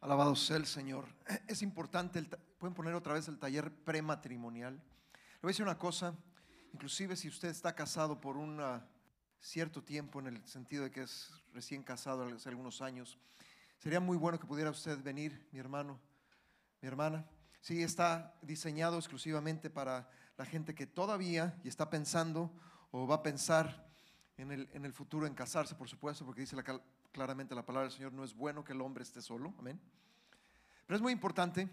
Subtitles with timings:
[0.00, 1.06] Alabado sea el Señor.
[1.46, 2.26] Es importante, el
[2.58, 4.74] pueden poner otra vez el taller prematrimonial.
[4.74, 6.14] Le voy a decir una cosa,
[6.72, 8.62] inclusive si usted está casado por un
[9.40, 13.18] cierto tiempo, en el sentido de que es recién casado hace algunos años,
[13.78, 16.00] sería muy bueno que pudiera usted venir, mi hermano,
[16.80, 17.26] mi hermana.
[17.60, 20.08] Sí, está diseñado exclusivamente para
[20.38, 22.50] la gente que todavía y está pensando
[22.90, 23.86] o va a pensar
[24.38, 26.62] en el, en el futuro en casarse, por supuesto, porque dice la,
[27.12, 29.80] claramente la palabra del Señor, no es bueno que el hombre esté solo, amén.
[30.86, 31.68] Pero es muy importante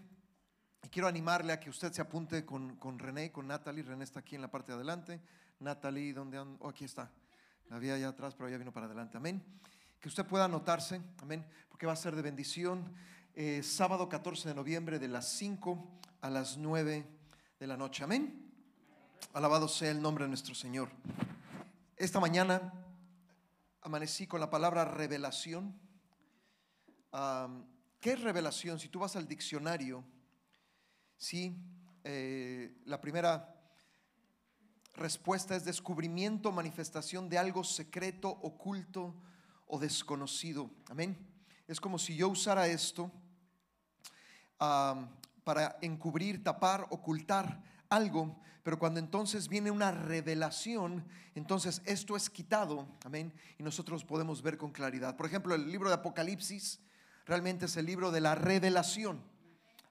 [0.82, 3.82] y quiero animarle a que usted se apunte con, con René, con Natalie.
[3.82, 5.20] René está aquí en la parte de adelante.
[5.60, 6.56] Natalie, ¿dónde anda?
[6.60, 7.10] Oh, aquí está.
[7.68, 9.16] La había allá atrás, pero ya vino para adelante.
[9.16, 9.42] Amén.
[10.00, 12.94] Que usted pueda anotarse, amén, porque va a ser de bendición.
[13.34, 17.06] Eh, sábado 14 de noviembre de las 5 a las 9
[17.58, 18.04] de la noche.
[18.04, 18.52] Amén.
[19.32, 20.88] Alabado sea el nombre de nuestro Señor.
[21.96, 22.72] Esta mañana
[23.82, 25.78] amanecí con la palabra revelación.
[28.00, 28.78] ¿Qué es revelación?
[28.78, 30.04] Si tú vas al diccionario,
[31.16, 31.56] sí,
[32.04, 33.54] eh, la primera
[34.94, 39.14] respuesta es descubrimiento, manifestación de algo secreto, oculto
[39.66, 40.70] o desconocido.
[40.88, 41.16] Amén.
[41.66, 43.10] Es como si yo usara esto
[44.58, 51.02] para encubrir, tapar, ocultar algo, pero cuando entonces viene una revelación,
[51.34, 55.16] entonces esto es quitado, amén, y nosotros podemos ver con claridad.
[55.16, 56.78] Por ejemplo, el libro de Apocalipsis
[57.24, 59.22] realmente es el libro de la revelación,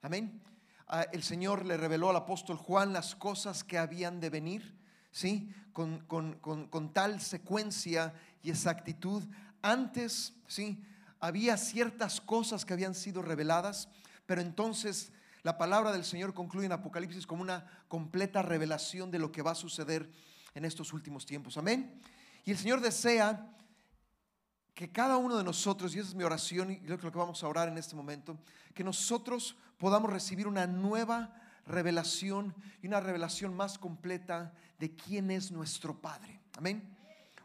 [0.04, 0.44] amén.
[0.88, 4.78] Ah, el Señor le reveló al apóstol Juan las cosas que habían de venir,
[5.10, 5.52] ¿sí?
[5.74, 9.24] Con, con tal secuencia y exactitud.
[9.64, 10.84] Antes, ¿sí?
[11.20, 13.90] Había ciertas cosas que habían sido reveladas,
[14.28, 15.12] pero entonces
[15.48, 19.52] la palabra del Señor concluye en Apocalipsis como una completa revelación de lo que va
[19.52, 20.12] a suceder
[20.54, 21.56] en estos últimos tiempos.
[21.58, 22.02] Amén.
[22.44, 23.50] Y el Señor desea
[24.74, 27.48] que cada uno de nosotros, y esa es mi oración y lo que vamos a
[27.48, 28.38] orar en este momento,
[28.74, 31.34] que nosotros podamos recibir una nueva
[31.66, 36.42] revelación y una revelación más completa de quién es nuestro Padre.
[36.58, 36.98] Amén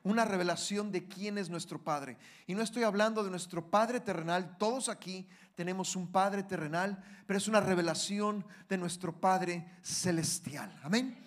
[0.05, 2.19] una revelación de quién es nuestro Padre.
[2.47, 7.39] Y no estoy hablando de nuestro Padre terrenal, todos aquí tenemos un Padre terrenal, pero
[7.39, 10.79] es una revelación de nuestro Padre celestial.
[10.83, 11.19] Amén.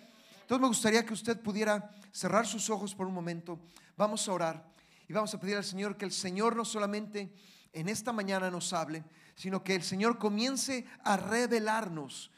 [0.42, 3.60] Entonces me gustaría que usted pudiera cerrar sus ojos por un momento.
[3.98, 4.76] Vamos a orar
[5.08, 7.34] y vamos a pedir al Señor que el Señor no solamente
[7.74, 9.04] en esta mañana nos hable,
[9.36, 12.32] sino que el Señor comience a revelarnos,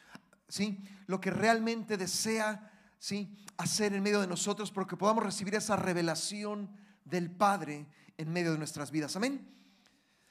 [0.47, 0.79] ¿sí?
[1.05, 3.37] Lo que realmente desea ¿sí?
[3.57, 6.69] hacer en medio de nosotros, porque podamos recibir esa revelación
[7.05, 7.87] del Padre
[8.17, 9.15] en medio de nuestras vidas.
[9.15, 9.56] Amén.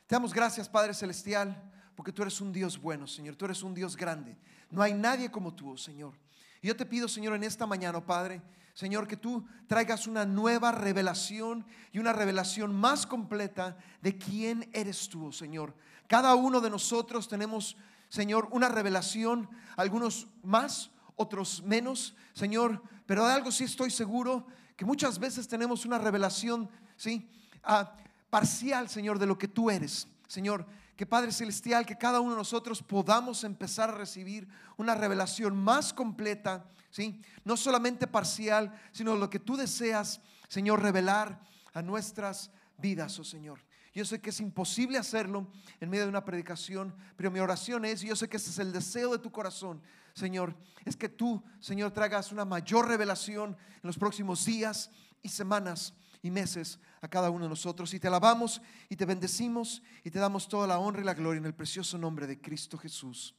[0.06, 1.60] Te damos gracias, Padre Celestial,
[1.96, 3.34] porque tú eres un Dios bueno, Señor.
[3.34, 4.36] Tú eres un Dios grande.
[4.70, 6.14] No hay nadie como tú, oh Señor.
[6.62, 8.40] Y yo te pido, Señor, en esta mañana, oh Padre,
[8.72, 15.08] Señor, que tú traigas una nueva revelación y una revelación más completa de quién eres
[15.08, 15.74] tú, oh Señor.
[16.06, 17.76] Cada uno de nosotros tenemos,
[18.08, 24.46] Señor, una revelación, algunos más, otros menos, Señor, pero de algo sí estoy seguro,
[24.76, 27.28] que muchas veces tenemos una revelación, ¿sí?
[27.64, 27.96] Ah,
[28.30, 30.08] parcial, Señor, de lo que tú eres.
[30.26, 30.66] Señor,
[30.96, 35.92] que Padre Celestial, que cada uno de nosotros podamos empezar a recibir una revelación más
[35.92, 37.20] completa, ¿sí?
[37.44, 41.40] No solamente parcial, sino lo que tú deseas, Señor, revelar
[41.74, 43.60] a nuestras vidas, oh Señor.
[43.94, 45.46] Yo sé que es imposible hacerlo
[45.80, 48.58] en medio de una predicación, pero mi oración es, y yo sé que ese es
[48.58, 49.80] el deseo de tu corazón,
[50.12, 50.54] Señor,
[50.86, 54.90] es que tú, Señor, traigas una mayor revelación en los próximos días
[55.22, 57.92] y semanas y meses a cada uno de nosotros.
[57.94, 61.38] Y te alabamos y te bendecimos y te damos toda la honra y la gloria
[61.38, 63.34] en el precioso nombre de Cristo Jesús.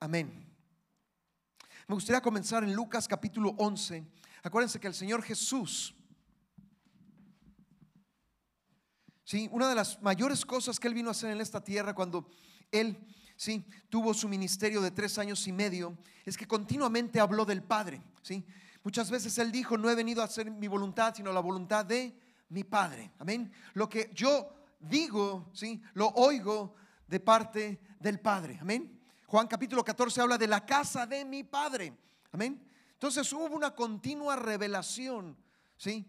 [0.00, 0.46] Amén.
[1.86, 4.04] Me gustaría comenzar en Lucas capítulo 11.
[4.42, 5.94] Acuérdense que el Señor Jesús
[9.24, 9.48] ¿sí?
[9.50, 12.28] Una de las mayores cosas que Él vino a hacer en esta tierra cuando
[12.70, 12.96] Él
[13.36, 13.66] ¿sí?
[13.88, 18.02] tuvo su ministerio de tres años y medio es que continuamente habló del Padre.
[18.22, 18.44] ¿sí?
[18.84, 22.16] Muchas veces Él dijo, no he venido a hacer mi voluntad, sino la voluntad de
[22.50, 23.12] mi Padre.
[23.18, 23.50] Amén.
[23.72, 25.82] Lo que yo digo, ¿sí?
[25.94, 26.74] lo oigo
[27.06, 28.58] de parte del Padre.
[28.60, 29.00] Amén.
[29.26, 31.96] Juan capítulo 14 habla de la casa de mi Padre.
[32.30, 32.62] Amén.
[32.92, 35.36] Entonces hubo una continua revelación,
[35.78, 36.06] ¿sí?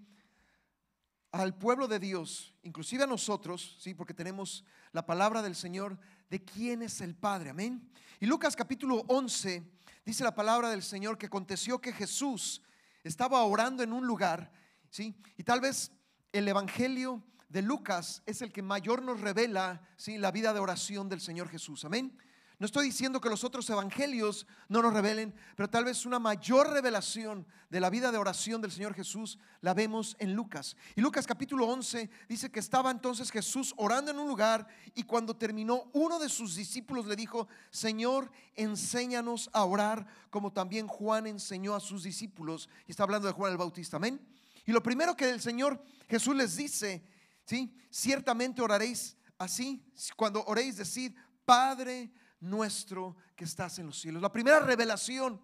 [1.42, 6.00] Al pueblo de Dios, inclusive a nosotros, sí, porque tenemos la palabra del Señor
[6.30, 7.92] de quién es el Padre, amén.
[8.22, 9.62] Y Lucas capítulo 11
[10.06, 12.62] dice la palabra del Señor que aconteció que Jesús
[13.04, 14.50] estaba orando en un lugar,
[14.90, 15.92] sí, y tal vez
[16.32, 21.10] el evangelio de Lucas es el que mayor nos revela, sí, la vida de oración
[21.10, 22.18] del Señor Jesús, amén.
[22.58, 26.70] No estoy diciendo que los otros evangelios no nos revelen, pero tal vez una mayor
[26.70, 30.78] revelación de la vida de oración del Señor Jesús la vemos en Lucas.
[30.96, 35.36] Y Lucas capítulo 11 dice que estaba entonces Jesús orando en un lugar y cuando
[35.36, 41.76] terminó uno de sus discípulos le dijo, Señor, enséñanos a orar como también Juan enseñó
[41.76, 42.70] a sus discípulos.
[42.88, 44.26] Y está hablando de Juan el Bautista, amén.
[44.66, 47.06] Y lo primero que el Señor Jesús les dice,
[47.46, 47.76] ¿sí?
[47.90, 49.84] Ciertamente oraréis así,
[50.16, 51.14] cuando oréis decid,
[51.46, 52.12] Padre
[52.46, 54.22] nuestro que estás en los cielos.
[54.22, 55.42] La primera revelación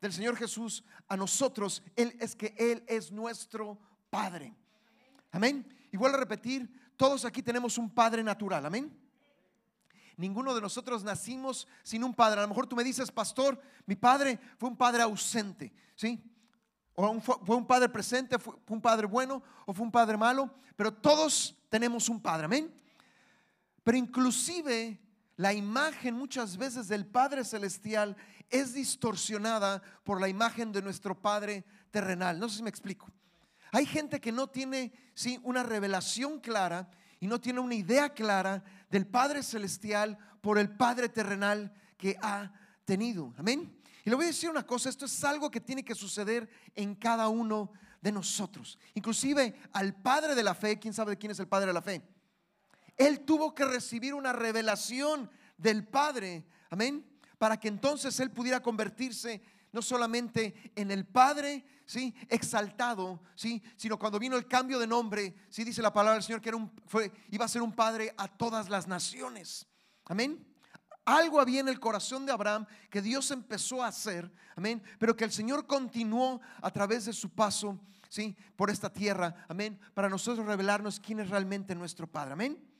[0.00, 3.78] del Señor Jesús a nosotros él, es que Él es nuestro
[4.10, 4.54] Padre.
[5.32, 5.66] Amén.
[5.90, 8.66] Y vuelvo a repetir, todos aquí tenemos un Padre natural.
[8.66, 9.04] Amén.
[10.16, 12.38] Ninguno de nosotros nacimos sin un padre.
[12.38, 16.22] A lo mejor tú me dices, pastor, mi padre fue un padre ausente, ¿sí?
[16.94, 20.94] O fue un padre presente, fue un padre bueno o fue un padre malo, pero
[20.94, 22.72] todos tenemos un padre, amén.
[23.82, 25.00] Pero inclusive
[25.36, 28.16] la imagen muchas veces del Padre Celestial
[28.50, 32.38] es distorsionada por la imagen de nuestro Padre terrenal.
[32.38, 33.10] No sé si me explico.
[33.72, 35.40] Hay gente que no tiene ¿sí?
[35.42, 36.88] una revelación clara
[37.18, 42.52] y no tiene una idea clara del Padre Celestial por el Padre terrenal que ha
[42.84, 43.34] tenido.
[43.36, 43.76] Amén.
[44.04, 46.94] Y le voy a decir una cosa, esto es algo que tiene que suceder en
[46.94, 48.78] cada uno de nosotros.
[48.92, 52.02] Inclusive al Padre de la fe, ¿quién sabe quién es el Padre de la fe?
[52.96, 57.04] Él tuvo que recibir una revelación del Padre, amén,
[57.38, 59.42] para que entonces él pudiera convertirse
[59.72, 62.14] no solamente en el Padre, ¿sí?
[62.28, 63.60] exaltado, ¿sí?
[63.76, 65.64] sino cuando vino el cambio de nombre, ¿sí?
[65.64, 68.28] dice la palabra del Señor que era un, fue, iba a ser un Padre a
[68.28, 69.66] todas las naciones.
[70.04, 70.46] Amén.
[71.04, 75.24] Algo había en el corazón de Abraham que Dios empezó a hacer, amén, pero que
[75.24, 78.36] el Señor continuó a través de su paso, ¿sí?
[78.54, 82.73] por esta tierra, amén, para nosotros revelarnos quién es realmente nuestro Padre, amén.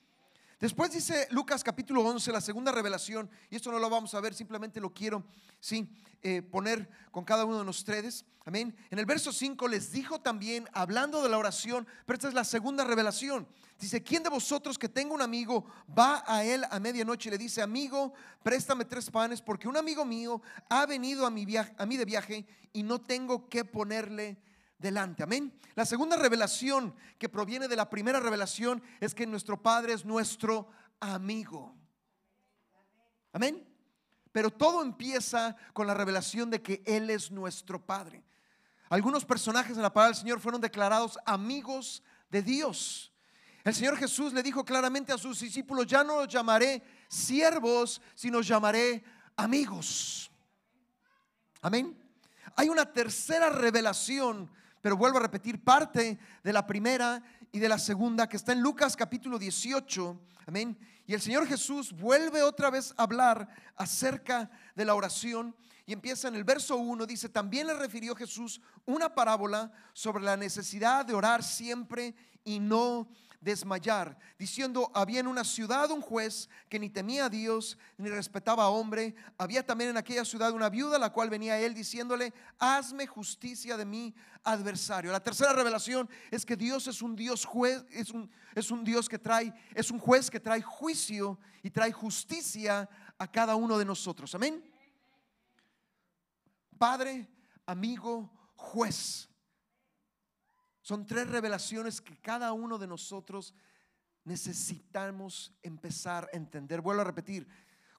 [0.59, 4.33] Después dice Lucas capítulo 11, la segunda revelación, y esto no lo vamos a ver,
[4.33, 5.25] simplemente lo quiero
[5.59, 5.89] ¿sí?
[6.21, 8.23] Eh, poner con cada uno de ustedes.
[8.45, 8.73] Amén.
[8.89, 12.45] En el verso 5 les dijo también, hablando de la oración, pero esta es la
[12.45, 13.45] segunda revelación.
[13.79, 15.65] Dice, ¿quién de vosotros que tenga un amigo
[15.97, 20.05] va a él a medianoche y le dice, amigo, préstame tres panes porque un amigo
[20.05, 24.37] mío ha venido a, mi a mí de viaje y no tengo que ponerle
[24.77, 25.23] delante.
[25.23, 25.57] Amén.
[25.75, 30.69] La segunda revelación que proviene de la primera revelación es que nuestro Padre es nuestro
[30.99, 31.75] amigo.
[33.33, 33.67] Amén.
[34.31, 38.23] Pero todo empieza con la revelación de que Él es nuestro Padre.
[38.89, 43.11] Algunos personajes en la palabra del Señor fueron declarados amigos de Dios.
[43.63, 48.41] El Señor Jesús le dijo claramente a sus discípulos, ya no los llamaré siervos, sino
[48.41, 49.03] llamaré
[49.35, 50.29] amigos.
[51.61, 51.97] Amén.
[52.55, 54.51] Hay una tercera revelación
[54.85, 57.19] pero vuelvo a repetir parte de la primera
[57.51, 60.21] y de la segunda que está en Lucas capítulo 18.
[60.45, 60.77] Amén.
[61.07, 65.55] Y el Señor Jesús vuelve otra vez a hablar acerca de la oración
[65.87, 70.37] y empieza en el verso 1, dice, también le refirió Jesús una parábola sobre la
[70.37, 73.07] necesidad de orar siempre y no
[73.45, 78.63] desmayar, diciendo, había en una ciudad un juez que ni temía a Dios ni respetaba
[78.63, 79.15] a hombre.
[79.37, 83.85] Había también en aquella ciudad una viuda, la cual venía él diciéndole, hazme justicia de
[83.85, 85.11] mi adversario.
[85.11, 89.07] La tercera revelación es que Dios es un Dios juez, es un, es un Dios
[89.07, 93.85] que trae, es un juez que trae juicio y trae justicia a cada uno de
[93.85, 94.33] nosotros.
[94.33, 94.63] Amén.
[96.79, 97.29] Padre,
[97.67, 99.29] amigo, juez.
[100.85, 103.55] Son tres revelaciones que cada uno de nosotros
[104.23, 106.79] necesitamos empezar a entender.
[106.79, 107.47] Vuelvo a repetir,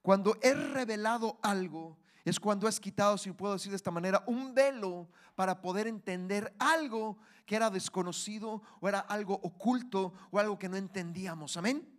[0.03, 4.55] cuando es revelado algo, es cuando es quitado, si puedo decir de esta manera, un
[4.55, 10.69] velo para poder entender algo que era desconocido o era algo oculto o algo que
[10.69, 11.57] no entendíamos.
[11.57, 11.93] Amén.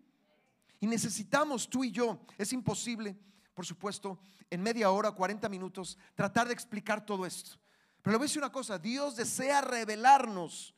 [0.80, 3.18] Y necesitamos tú y yo, es imposible,
[3.54, 7.58] por supuesto, en media hora, 40 minutos, tratar de explicar todo esto.
[8.02, 10.74] Pero le voy a decir una cosa, Dios desea revelarnos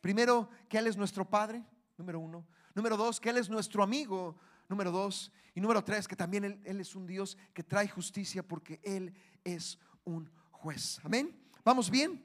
[0.00, 1.64] Primero, que Él es nuestro Padre,
[1.96, 2.46] número uno.
[2.74, 4.36] Número dos, que Él es nuestro amigo,
[4.68, 5.32] número dos.
[5.54, 9.12] Y número tres, que también Él, es un Dios que trae justicia porque Él
[9.44, 11.00] es un juez.
[11.04, 11.36] Amén.
[11.64, 12.24] ¿Vamos bien?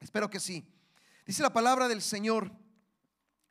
[0.00, 0.66] Espero que sí.
[1.26, 2.50] Dice la palabra del Señor.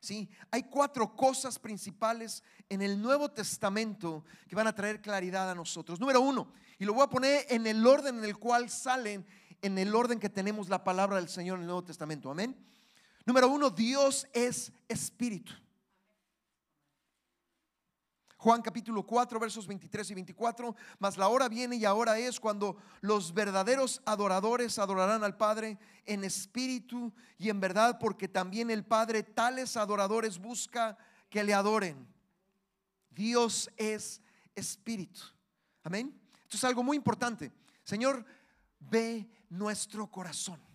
[0.00, 5.54] Sí, hay cuatro cosas principales en el Nuevo Testamento que van a traer claridad a
[5.54, 6.00] nosotros.
[6.00, 9.26] Número uno, y lo voy a poner en el orden en el cual salen,
[9.60, 12.30] en el orden que tenemos la palabra del Señor en el Nuevo Testamento.
[12.30, 12.56] Amén.
[13.30, 15.52] Número uno, Dios es espíritu.
[18.38, 22.76] Juan capítulo 4 versos 23 y 24, mas la hora viene y ahora es cuando
[23.00, 29.22] los verdaderos adoradores adorarán al Padre en espíritu y en verdad, porque también el Padre
[29.22, 32.12] tales adoradores busca que le adoren.
[33.10, 34.20] Dios es
[34.56, 35.20] espíritu.
[35.84, 36.20] Amén.
[36.42, 37.52] Esto es algo muy importante.
[37.84, 38.24] Señor,
[38.80, 40.69] ve nuestro corazón.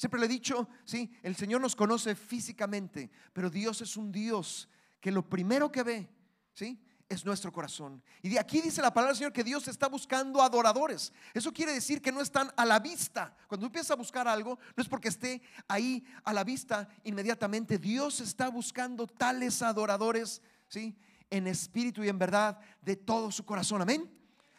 [0.00, 4.66] Siempre le he dicho, sí, el Señor nos conoce físicamente, pero Dios es un Dios
[4.98, 6.08] que lo primero que ve,
[6.54, 8.02] sí, es nuestro corazón.
[8.22, 11.12] Y de aquí dice la palabra del Señor que Dios está buscando adoradores.
[11.34, 13.36] Eso quiere decir que no están a la vista.
[13.46, 17.76] Cuando tú empiezas a buscar algo, no es porque esté ahí a la vista inmediatamente.
[17.76, 20.96] Dios está buscando tales adoradores, ¿sí?
[21.28, 23.82] En espíritu y en verdad de todo su corazón.
[23.82, 24.10] Amén.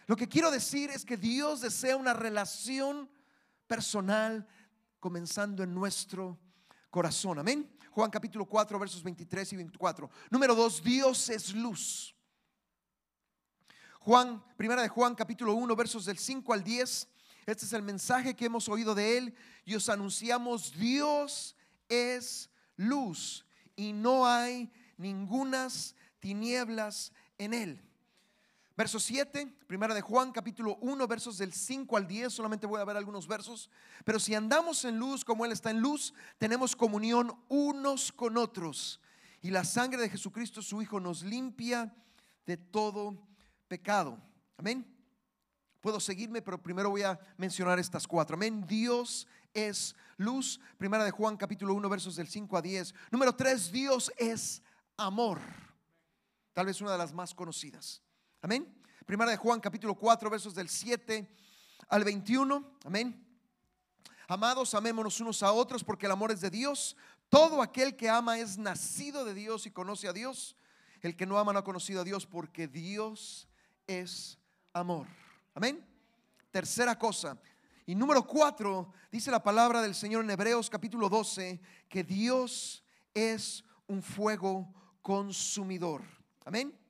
[0.05, 3.09] Lo que quiero decir es que Dios desea una relación
[3.65, 4.47] personal
[5.01, 6.39] comenzando en nuestro
[6.89, 7.39] corazón.
[7.39, 7.69] Amén.
[7.89, 10.09] Juan capítulo 4, versos 23 y 24.
[10.29, 12.15] Número 2, Dios es luz.
[13.99, 17.07] Juan, primera de Juan capítulo 1, versos del 5 al 10.
[17.47, 21.55] Este es el mensaje que hemos oído de él y os anunciamos, Dios
[21.89, 27.90] es luz y no hay ningunas tinieblas en él.
[28.81, 32.83] Verso 7, primera de Juan, capítulo 1, versos del 5 al 10, solamente voy a
[32.83, 33.69] ver algunos versos.
[34.03, 38.99] Pero si andamos en luz como Él está en luz, tenemos comunión unos con otros.
[39.39, 41.95] Y la sangre de Jesucristo, su Hijo, nos limpia
[42.47, 43.15] de todo
[43.67, 44.19] pecado.
[44.57, 44.83] Amén.
[45.79, 48.33] Puedo seguirme, pero primero voy a mencionar estas cuatro.
[48.33, 48.65] Amén.
[48.65, 50.59] Dios es luz.
[50.79, 52.95] Primera de Juan, capítulo 1, versos del 5 a 10.
[53.11, 54.63] Número 3, Dios es
[54.97, 55.39] amor.
[56.53, 58.01] Tal vez una de las más conocidas.
[58.43, 58.67] Amén.
[59.05, 61.29] Primera de Juan capítulo 4 versos del 7
[61.89, 62.71] al 21.
[62.85, 63.23] Amén.
[64.27, 66.97] Amados, amémonos unos a otros porque el amor es de Dios.
[67.29, 70.55] Todo aquel que ama es nacido de Dios y conoce a Dios.
[71.01, 73.47] El que no ama no ha conocido a Dios porque Dios
[73.85, 74.39] es
[74.73, 75.05] amor.
[75.53, 75.85] Amén.
[76.49, 77.39] Tercera cosa.
[77.85, 82.83] Y número cuatro, dice la palabra del Señor en Hebreos capítulo 12, que Dios
[83.13, 86.01] es un fuego consumidor.
[86.43, 86.80] Amén.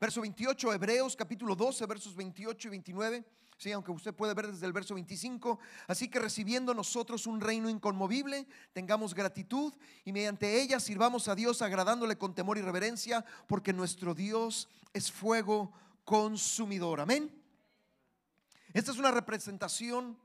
[0.00, 3.24] Verso 28, Hebreos capítulo 12, versos 28 y 29.
[3.56, 5.58] Sí, aunque usted puede ver desde el verso 25.
[5.88, 9.74] Así que recibiendo nosotros un reino inconmovible, tengamos gratitud
[10.04, 15.10] y mediante ella sirvamos a Dios agradándole con temor y reverencia, porque nuestro Dios es
[15.10, 15.72] fuego
[16.04, 17.00] consumidor.
[17.00, 17.34] Amén.
[18.72, 20.16] Esta es una representación,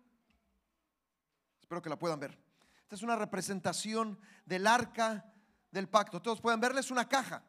[1.60, 2.38] espero que la puedan ver.
[2.84, 5.34] Esta es una representación del arca
[5.72, 6.22] del pacto.
[6.22, 7.44] Todos pueden verla, es una caja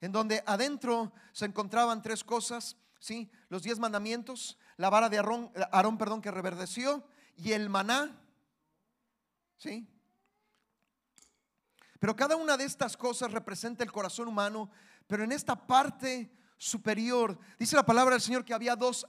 [0.00, 3.30] en donde adentro se encontraban tres cosas, ¿sí?
[3.48, 8.18] Los diez mandamientos, la vara de Aarón, Aarón perdón, que reverdeció y el maná,
[9.56, 9.88] ¿sí?
[11.98, 14.70] Pero cada una de estas cosas representa el corazón humano,
[15.06, 19.06] pero en esta parte superior, dice la palabra del Señor que había dos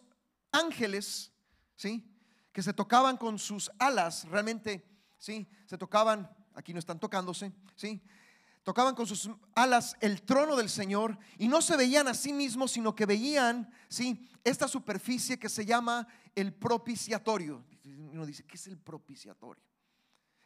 [0.52, 1.32] ángeles,
[1.76, 2.10] ¿sí?
[2.52, 4.86] Que se tocaban con sus alas, realmente,
[5.18, 5.50] ¿sí?
[5.66, 8.02] Se tocaban, aquí no están tocándose, ¿sí?
[8.68, 12.74] Tocaban con sus alas el trono del Señor y no se veían a sí mismos,
[12.74, 14.30] sino que veían, ¿sí?
[14.44, 16.06] Esta superficie que se llama
[16.36, 17.64] el propiciatorio.
[17.86, 19.64] Uno dice, ¿qué es el propiciatorio?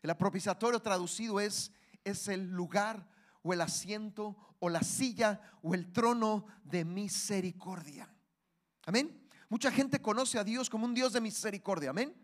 [0.04, 1.72] El propiciatorio traducido es,
[2.04, 3.10] es el lugar
[3.42, 8.08] o el asiento o la silla o el trono de misericordia.
[8.86, 9.28] Amén.
[9.50, 11.90] Mucha gente conoce a Dios como un Dios de misericordia.
[11.90, 12.16] Amén.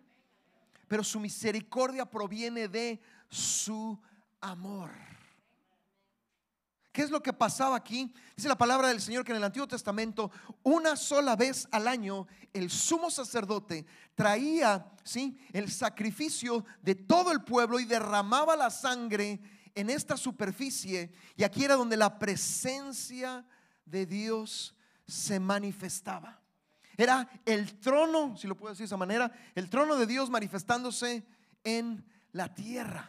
[0.88, 3.02] Pero su misericordia proviene de
[3.32, 4.00] su
[4.40, 5.17] amor.
[6.98, 8.12] ¿Qué es lo que pasaba aquí?
[8.36, 10.32] Dice la palabra del Señor que en el Antiguo Testamento,
[10.64, 13.86] una sola vez al año, el sumo sacerdote
[14.16, 15.40] traía ¿sí?
[15.54, 19.40] el sacrificio de todo el pueblo y derramaba la sangre
[19.76, 21.12] en esta superficie.
[21.36, 23.46] Y aquí era donde la presencia
[23.86, 24.74] de Dios
[25.06, 26.42] se manifestaba.
[26.98, 31.24] Era el trono, si lo puedo decir de esa manera, el trono de Dios manifestándose
[31.64, 33.08] en la tierra.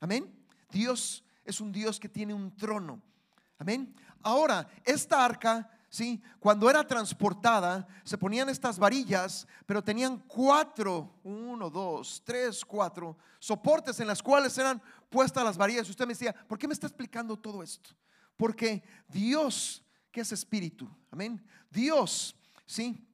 [0.00, 0.44] Amén.
[0.72, 3.00] Dios es un Dios que tiene un trono.
[3.58, 3.94] Amén.
[4.22, 6.22] Ahora, esta arca, ¿sí?
[6.40, 14.00] Cuando era transportada, se ponían estas varillas, pero tenían cuatro, uno, dos, tres, cuatro soportes
[14.00, 15.86] en las cuales eran puestas las varillas.
[15.86, 17.90] Y usted me decía, ¿por qué me está explicando todo esto?
[18.36, 21.42] Porque Dios, que es espíritu, amén.
[21.70, 22.36] Dios,
[22.66, 23.06] ¿sí?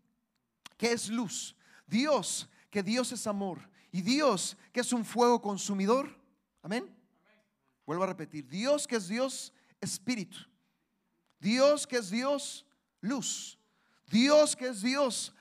[0.76, 1.54] Que es luz.
[1.86, 3.68] Dios, que Dios es amor.
[3.90, 6.18] Y Dios, que es un fuego consumidor.
[6.62, 7.01] Amén.
[7.86, 10.38] Vuelvo a repetir, Dios que es Dios, espíritu.
[11.40, 12.64] Dios que es Dios,
[13.00, 13.58] luz.
[14.10, 15.34] Dios que es Dios,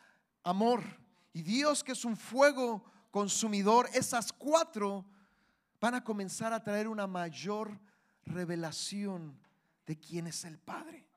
[0.43, 0.83] amor.
[1.33, 3.89] Y Dios que es un fuego consumidor.
[3.93, 5.05] Esas cuatro
[5.79, 7.79] van a comenzar a traer una mayor
[8.25, 9.39] revelación
[9.85, 11.07] de quién es el Padre.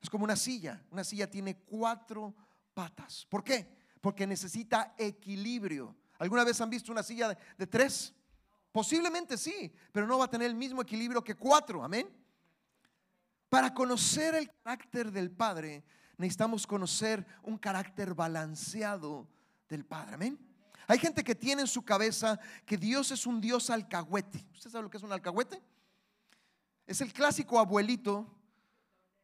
[0.00, 0.84] Es como una silla.
[0.90, 2.34] Una silla tiene cuatro
[2.74, 3.26] patas.
[3.28, 3.76] ¿Por qué?
[4.00, 5.96] Porque necesita equilibrio.
[6.18, 8.14] ¿Alguna vez han visto una silla de, de tres?
[8.72, 11.82] Posiblemente sí, pero no va a tener el mismo equilibrio que cuatro.
[11.82, 12.08] Amén.
[13.48, 15.84] Para conocer el carácter del Padre,
[16.18, 19.26] necesitamos conocer un carácter balanceado
[19.68, 20.14] del Padre.
[20.14, 20.38] Amén.
[20.86, 24.46] Hay gente que tiene en su cabeza que Dios es un Dios alcahuete.
[24.52, 25.62] ¿Usted sabe lo que es un alcahuete?
[26.86, 28.26] Es el clásico abuelito,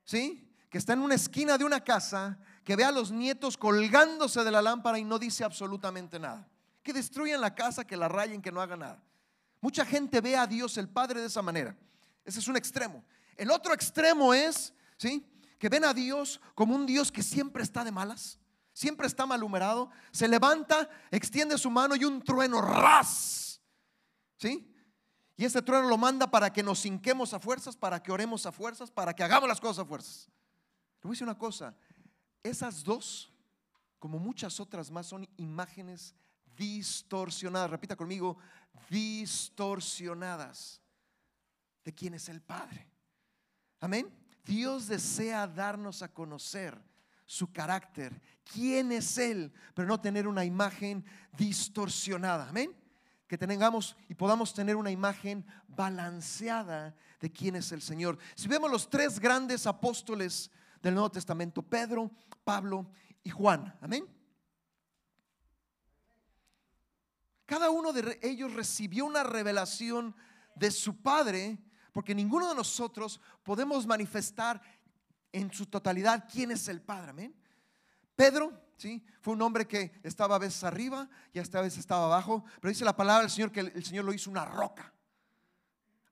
[0.05, 0.47] ¿sí?
[0.69, 4.51] Que está en una esquina de una casa, que ve a los nietos colgándose de
[4.51, 6.47] la lámpara y no dice absolutamente nada.
[6.83, 9.03] Que destruyan la casa, que la rayen, que no haga nada.
[9.65, 11.75] Mucha gente ve a Dios el Padre de esa manera.
[12.23, 13.03] Ese es un extremo.
[13.35, 15.27] El otro extremo es, ¿sí?
[15.59, 18.39] Que ven a Dios como un Dios que siempre está de malas,
[18.75, 23.59] siempre está malhumorado, se levanta, extiende su mano y un trueno ras.
[24.37, 24.71] ¿Sí?
[25.35, 28.53] Y ese trueno lo manda para que nos hinquemos a fuerzas, para que oremos a
[28.53, 30.29] fuerzas, para que hagamos las cosas a fuerzas.
[31.01, 31.75] Le voy a decir una cosa,
[32.43, 33.33] esas dos,
[33.99, 36.15] como muchas otras más, son imágenes
[36.57, 37.71] distorsionadas.
[37.71, 38.39] Repita conmigo,
[38.89, 40.81] distorsionadas
[41.85, 42.89] de quién es el Padre.
[43.81, 44.11] Amén.
[44.45, 46.79] Dios desea darnos a conocer
[47.27, 48.21] su carácter,
[48.53, 51.05] quién es Él, pero no tener una imagen
[51.37, 52.49] distorsionada.
[52.49, 52.75] Amén.
[53.27, 58.19] Que tengamos y podamos tener una imagen balanceada de quién es el Señor.
[58.35, 60.51] Si vemos los tres grandes apóstoles
[60.83, 62.11] del Nuevo Testamento, Pedro,
[62.45, 62.87] Pablo
[63.23, 63.75] y Juan.
[63.81, 64.14] Amén.
[67.47, 70.15] Cada uno de ellos recibió una revelación
[70.55, 71.59] de su Padre,
[71.93, 74.61] porque ninguno de nosotros podemos manifestar
[75.33, 77.11] en su totalidad quién es el Padre.
[77.11, 77.35] Amén.
[78.17, 79.05] Pedro, ¿sí?
[79.21, 82.85] Fue un hombre que estaba a veces arriba y esta vez estaba abajo, pero dice
[82.85, 84.93] la palabra del Señor que el Señor lo hizo una roca.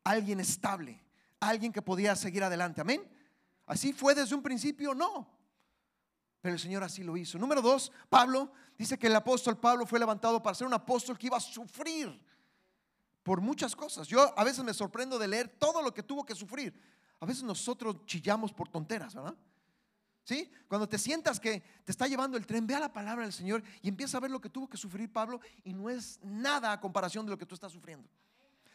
[0.04, 1.00] Alguien estable,
[1.40, 2.80] alguien que podía seguir adelante.
[2.80, 3.08] Amén.
[3.66, 5.41] Así fue desde un principio, no.
[6.42, 7.38] Pero el Señor así lo hizo.
[7.38, 11.28] Número dos, Pablo dice que el apóstol Pablo fue levantado para ser un apóstol que
[11.28, 12.20] iba a sufrir
[13.22, 14.08] por muchas cosas.
[14.08, 16.75] Yo a veces me sorprendo de leer todo lo que tuvo que sufrir.
[17.20, 19.37] A veces nosotros chillamos por tonteras, ¿verdad?
[20.25, 20.50] ¿Sí?
[20.66, 23.62] Cuando te sientas que te está llevando el tren, ve a la palabra del Señor
[23.80, 26.80] y empieza a ver lo que tuvo que sufrir Pablo y no es nada a
[26.80, 28.08] comparación de lo que tú estás sufriendo.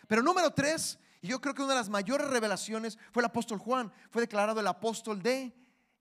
[0.08, 3.60] Pero número tres, y yo creo que una de las mayores revelaciones fue el apóstol
[3.60, 5.54] Juan, fue declarado el apóstol de,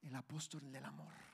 [0.02, 1.25] el apóstol del amor.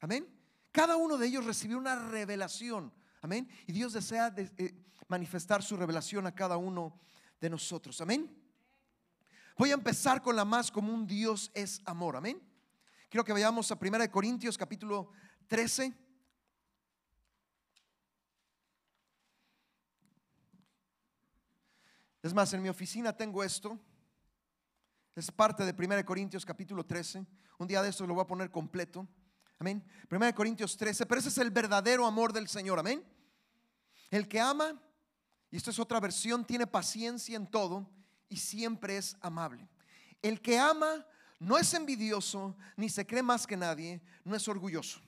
[0.00, 0.26] Amén.
[0.72, 2.92] Cada uno de ellos recibió una revelación.
[3.20, 3.48] Amén.
[3.66, 4.74] Y Dios desea eh,
[5.08, 6.98] manifestar su revelación a cada uno
[7.40, 8.00] de nosotros.
[8.00, 8.34] Amén.
[9.56, 12.16] Voy a empezar con la más común, Dios es amor.
[12.16, 12.40] Amén.
[13.10, 15.10] Quiero que vayamos a 1 Corintios capítulo
[15.48, 15.92] 13.
[22.22, 23.78] Es más, en mi oficina tengo esto.
[25.14, 27.26] Es parte de 1 Corintios capítulo 13.
[27.58, 29.06] Un día de esto lo voy a poner completo.
[29.60, 29.84] Amén.
[30.10, 31.04] 1 Corintios 13.
[31.04, 32.78] Pero ese es el verdadero amor del Señor.
[32.78, 33.04] Amén.
[34.10, 34.80] El que ama,
[35.50, 37.86] y esto es otra versión, tiene paciencia en todo
[38.30, 39.68] y siempre es amable.
[40.22, 41.04] El que ama
[41.38, 44.98] no es envidioso, ni se cree más que nadie, no es orgulloso.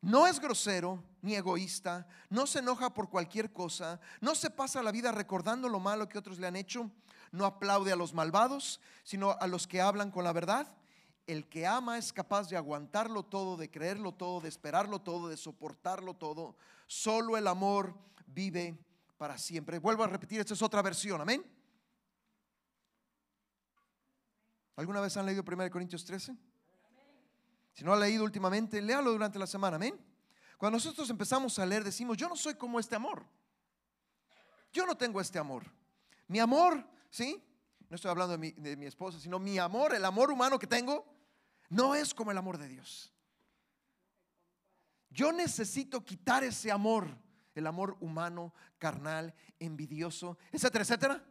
[0.00, 4.90] No es grosero ni egoísta, no se enoja por cualquier cosa, no se pasa la
[4.90, 6.90] vida recordando lo malo que otros le han hecho,
[7.30, 10.66] no aplaude a los malvados, sino a los que hablan con la verdad.
[11.28, 15.36] El que ama es capaz de aguantarlo todo, de creerlo todo, de esperarlo todo, de
[15.36, 16.56] soportarlo todo.
[16.86, 17.94] Solo el amor
[18.26, 18.78] vive
[19.18, 19.78] para siempre.
[19.78, 21.44] Vuelvo a repetir, esta es otra versión, amén.
[24.76, 26.34] ¿Alguna vez han leído 1 Corintios 13?
[27.74, 30.00] Si no ha leído últimamente, léalo durante la semana, amén.
[30.56, 33.26] Cuando nosotros empezamos a leer, decimos, yo no soy como este amor.
[34.72, 35.64] Yo no tengo este amor.
[36.26, 37.44] Mi amor, ¿sí?
[37.90, 40.66] No estoy hablando de mi, de mi esposa, sino mi amor, el amor humano que
[40.66, 41.17] tengo,
[41.68, 43.12] no es como el amor de Dios.
[45.10, 47.08] Yo necesito quitar ese amor,
[47.54, 51.24] el amor humano, carnal, envidioso, etcétera, etcétera,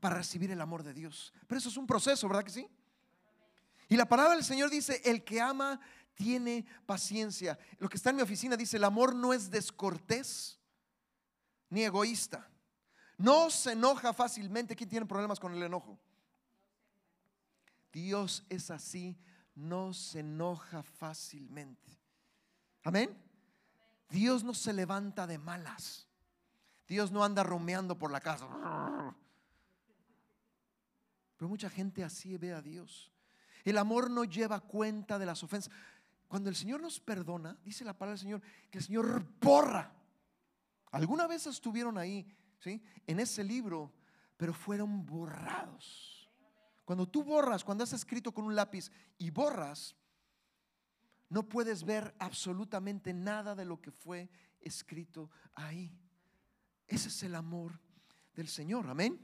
[0.00, 1.32] para recibir el amor de Dios.
[1.46, 2.68] Pero eso es un proceso, ¿verdad que sí?
[3.88, 5.80] Y la palabra del Señor dice, el que ama
[6.14, 7.58] tiene paciencia.
[7.78, 10.58] Lo que está en mi oficina dice, el amor no es descortés
[11.68, 12.48] ni egoísta.
[13.18, 14.76] No se enoja fácilmente.
[14.76, 15.98] ¿Quién tiene problemas con el enojo?
[17.92, 19.16] Dios es así
[19.56, 21.98] no se enoja fácilmente.
[22.84, 23.16] Amén.
[24.08, 26.06] Dios no se levanta de malas.
[26.86, 28.46] Dios no anda romeando por la casa.
[31.36, 33.10] Pero mucha gente así ve a Dios.
[33.64, 35.72] El amor no lleva cuenta de las ofensas.
[36.28, 39.92] Cuando el Señor nos perdona, dice la palabra del Señor, que el Señor borra.
[40.92, 42.26] Alguna vez estuvieron ahí,
[42.60, 42.82] ¿sí?
[43.06, 43.92] En ese libro,
[44.36, 46.15] pero fueron borrados.
[46.86, 49.94] Cuando tú borras, cuando has escrito con un lápiz y borras,
[51.28, 55.92] no puedes ver absolutamente nada de lo que fue escrito ahí.
[56.86, 57.78] Ese es el amor
[58.34, 59.20] del Señor, amén.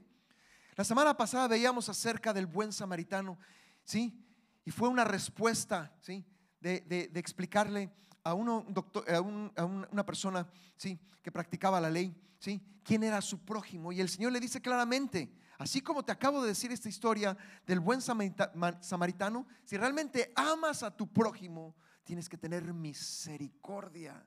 [0.75, 3.39] La semana pasada veíamos acerca del buen samaritano,
[3.85, 4.27] ¿sí?
[4.65, 6.27] Y fue una respuesta, ¿sí?
[6.61, 7.93] de, explicarle
[8.25, 10.99] a, uno, un doctor, a, un- a un- una persona ¿sí?
[11.23, 12.61] que practicaba la ley, ¿sí?
[12.83, 13.93] quién era su prójimo.
[13.93, 17.81] Y el Señor le dice claramente, así como te acabo de decir esta historia del
[17.81, 24.25] buen samarita- ma- samaritano, si realmente amas a tu prójimo, tienes que tener misericordia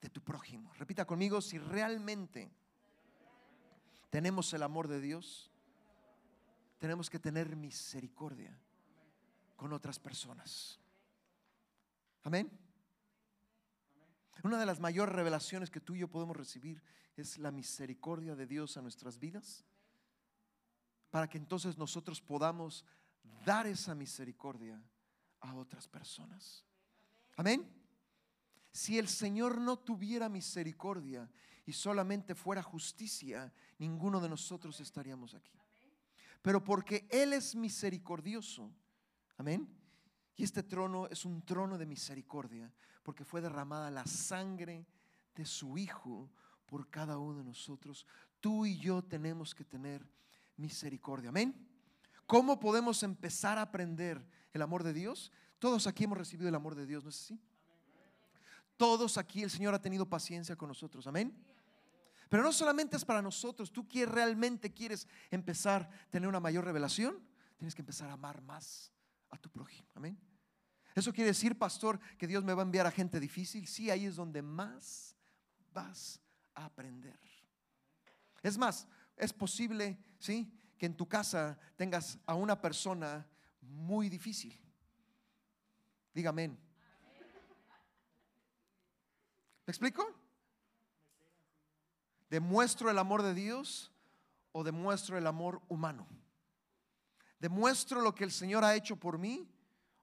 [0.00, 0.72] de tu prójimo.
[0.74, 2.50] Repita conmigo, si realmente
[4.10, 5.52] tenemos el amor de Dios,
[6.78, 8.58] tenemos que tener misericordia
[9.56, 10.80] con otras personas.
[12.22, 12.50] Amén.
[14.44, 16.80] Una de las mayores revelaciones que tú y yo podemos recibir
[17.16, 19.66] es la misericordia de Dios a nuestras vidas,
[21.10, 22.84] para que entonces nosotros podamos
[23.44, 24.80] dar esa misericordia
[25.40, 26.64] a otras personas.
[27.36, 27.66] Amén.
[28.72, 31.30] Si el Señor no tuviera misericordia
[31.64, 35.58] y solamente fuera justicia, ninguno de nosotros estaríamos aquí.
[36.42, 38.72] Pero porque Él es misericordioso,
[39.36, 39.68] amén.
[40.36, 44.86] Y este trono es un trono de misericordia, porque fue derramada la sangre
[45.34, 46.30] de su Hijo
[46.66, 48.06] por cada uno de nosotros.
[48.40, 50.27] Tú y yo tenemos que tener misericordia,
[51.28, 51.54] amén.
[52.26, 55.32] ¿Cómo podemos empezar a aprender el amor de Dios?
[55.58, 57.40] Todos aquí hemos recibido el amor de Dios, ¿no es así?
[58.76, 61.34] Todos aquí el Señor ha tenido paciencia con nosotros, amén.
[62.28, 66.64] Pero no solamente es para nosotros, tú que realmente quieres empezar a tener una mayor
[66.64, 67.18] revelación,
[67.56, 68.92] tienes que empezar a amar más
[69.30, 70.18] a tu prójimo, amén.
[70.94, 73.66] Eso quiere decir, pastor, que Dios me va a enviar a gente difícil.
[73.66, 75.16] Sí, ahí es donde más
[75.72, 76.20] vas
[76.54, 77.18] a aprender.
[78.42, 80.52] Es más, es posible, ¿sí?
[80.76, 83.26] Que en tu casa tengas a una persona
[83.60, 84.58] muy difícil.
[86.14, 86.58] Diga amén.
[89.66, 90.06] ¿Me explico?
[92.30, 93.92] ¿Demuestro el amor de Dios
[94.52, 96.06] o demuestro el amor humano?
[97.38, 99.48] ¿Demuestro lo que el Señor ha hecho por mí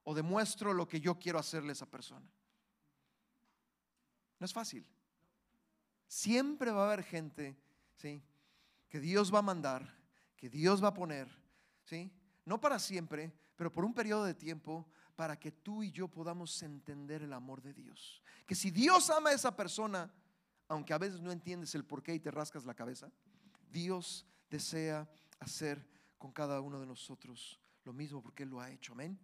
[0.03, 2.25] o demuestro lo que yo quiero hacerle a esa persona?
[4.39, 4.85] No es fácil.
[6.07, 7.57] Siempre va a haber gente,
[7.95, 8.23] ¿sí?
[8.87, 9.94] Que Dios va a mandar,
[10.35, 11.27] que Dios va a poner,
[11.83, 12.11] ¿sí?
[12.45, 16.61] No para siempre, pero por un periodo de tiempo para que tú y yo podamos
[16.61, 18.21] entender el amor de Dios.
[18.45, 20.11] Que si Dios ama a esa persona,
[20.67, 23.09] aunque a veces no entiendes el por qué y te rascas la cabeza,
[23.71, 28.93] Dios desea hacer con cada uno de nosotros lo mismo porque Él lo ha hecho.
[28.93, 29.17] Amén.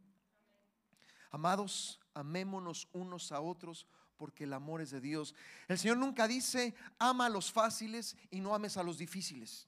[1.31, 5.33] Amados, amémonos unos a otros porque el amor es de Dios.
[5.67, 9.67] El Señor nunca dice, ama a los fáciles y no ames a los difíciles.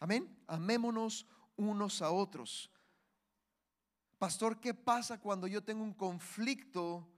[0.00, 0.42] Amén.
[0.46, 2.70] Amémonos unos a otros.
[4.18, 7.08] Pastor, ¿qué pasa cuando yo tengo un conflicto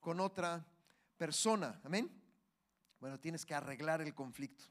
[0.00, 0.66] con otra
[1.16, 1.80] persona?
[1.84, 2.10] Amén.
[3.00, 4.64] Bueno, tienes que arreglar el conflicto.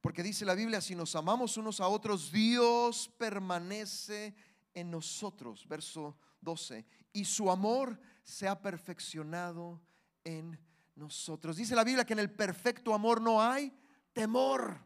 [0.00, 4.34] Porque dice la Biblia, si nos amamos unos a otros, Dios permanece
[4.74, 5.66] en nosotros.
[5.66, 6.84] Verso 12.
[7.12, 9.80] Y su amor se ha perfeccionado
[10.24, 10.58] en
[10.94, 11.56] nosotros.
[11.56, 13.72] Dice la Biblia que en el perfecto amor no hay
[14.12, 14.78] temor.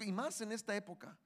[0.00, 1.18] Y más en esta época,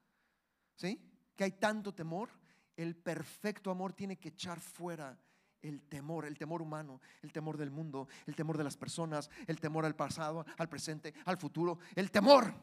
[0.75, 0.99] ¿sí?
[1.35, 2.29] Que hay tanto temor.
[2.75, 5.19] El perfecto amor tiene que echar fuera
[5.61, 9.59] el temor, el temor humano, el temor del mundo, el temor de las personas, el
[9.59, 12.53] temor al pasado, al presente, al futuro, el temor.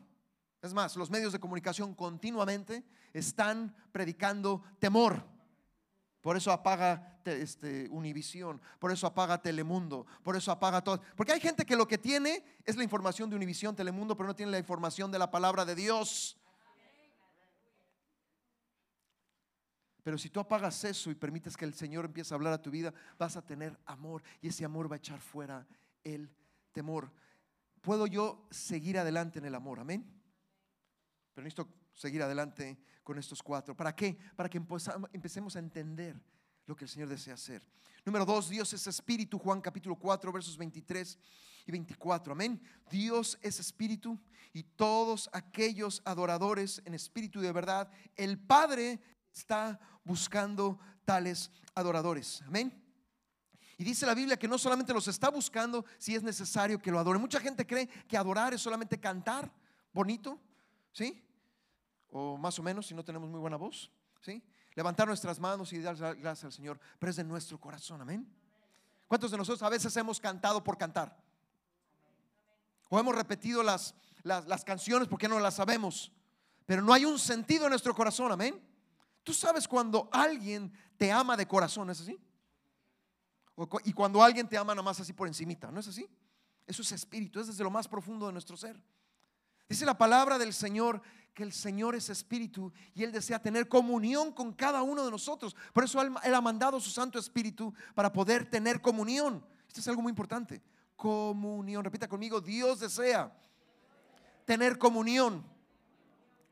[0.60, 5.24] Es más, los medios de comunicación continuamente están predicando temor.
[6.20, 11.00] Por eso apaga te- este, Univisión, por eso apaga Telemundo, por eso apaga todo.
[11.16, 14.34] Porque hay gente que lo que tiene es la información de Univisión, Telemundo, pero no
[14.36, 16.36] tiene la información de la palabra de Dios.
[20.02, 22.70] Pero si tú apagas eso y permites que el Señor empiece a hablar a tu
[22.70, 25.66] vida, vas a tener amor y ese amor va a echar fuera
[26.02, 26.30] el
[26.72, 27.12] temor.
[27.82, 29.80] ¿Puedo yo seguir adelante en el amor?
[29.80, 30.04] Amén.
[31.34, 32.78] Pero necesito seguir adelante
[33.08, 33.74] con estos cuatro.
[33.74, 34.18] ¿Para qué?
[34.36, 36.14] Para que empecemos a entender
[36.66, 37.66] lo que el Señor desea hacer.
[38.04, 39.38] Número dos, Dios es espíritu.
[39.38, 41.18] Juan capítulo 4, versos 23
[41.64, 42.34] y 24.
[42.34, 42.60] Amén.
[42.90, 44.20] Dios es espíritu
[44.52, 49.00] y todos aquellos adoradores en espíritu de verdad, el Padre
[49.32, 52.42] está buscando tales adoradores.
[52.42, 52.78] Amén.
[53.78, 56.98] Y dice la Biblia que no solamente los está buscando si es necesario que lo
[56.98, 57.22] adoren.
[57.22, 59.50] Mucha gente cree que adorar es solamente cantar
[59.94, 60.38] bonito,
[60.92, 61.24] ¿sí?
[62.10, 63.90] O más o menos si no tenemos muy buena voz,
[64.20, 64.42] ¿sí?
[64.74, 68.26] Levantar nuestras manos y dar gracias al Señor, pero es de nuestro corazón, amén.
[69.06, 71.16] ¿Cuántos de nosotros a veces hemos cantado por cantar?
[72.88, 76.12] O hemos repetido las, las, canciones porque no las sabemos,
[76.64, 78.62] pero no hay un sentido en nuestro corazón, amén.
[79.22, 82.18] Tú sabes cuando alguien te ama de corazón, ¿es así?
[83.84, 86.08] Y cuando alguien te ama nada más así por encimita, ¿no es así?
[86.66, 88.80] Eso es espíritu, es desde lo más profundo de nuestro ser.
[89.68, 91.02] Dice la palabra del Señor
[91.34, 95.54] que el Señor es espíritu y Él desea tener comunión con cada uno de nosotros.
[95.72, 99.44] Por eso Él, ha mandado su Santo Espíritu para poder tener comunión.
[99.68, 100.60] Esto es algo muy importante.
[100.96, 101.84] Comunión.
[101.84, 103.32] Repita conmigo, Dios desea
[104.44, 105.44] tener comunión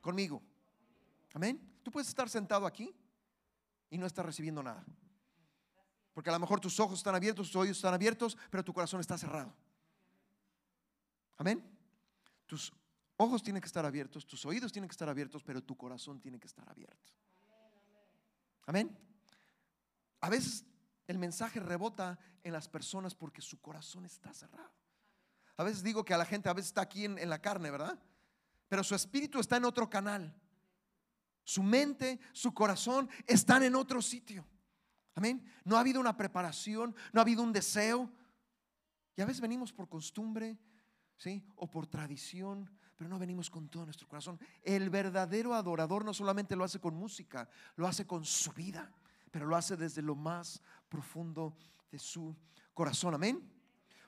[0.01, 0.41] conmigo.
[1.35, 1.61] Amén.
[1.83, 2.95] Tú puedes estar sentado aquí
[3.91, 4.85] y no estar recibiendo nada.
[6.15, 9.01] Porque a lo mejor tus ojos están abiertos, tus oídos están abiertos, pero tu corazón
[9.01, 9.53] está cerrado.
[11.39, 11.61] Amén.
[12.47, 12.73] Tus
[13.17, 16.39] ojos tienen que estar abiertos, tus oídos tienen que estar abiertos, pero tu corazón tiene
[16.39, 17.13] que estar abierto.
[18.67, 18.97] Amén.
[20.21, 20.65] A veces
[21.07, 24.73] el mensaje rebota en las personas porque su corazón está cerrado.
[25.57, 27.99] A veces digo que a la gente a veces está aquí en, la carne, ¿verdad?
[28.69, 30.35] Pero su espíritu está en otro canal.
[31.45, 34.45] Su mente, su corazón están en otro sitio.
[35.15, 35.51] Amén.
[35.65, 38.11] No ha habido una preparación, no ha habido un deseo.
[39.15, 40.59] Y a veces venimos por costumbre,
[41.17, 41.43] ¿sí?
[41.55, 44.41] O por tradición, pero no venimos con todo nuestro corazón.
[44.63, 48.91] El verdadero adorador no solamente lo hace con música, lo hace con su vida,
[49.31, 51.55] pero lo hace desde lo más profundo
[51.91, 52.35] de su
[52.73, 53.15] corazón.
[53.15, 53.53] Amén.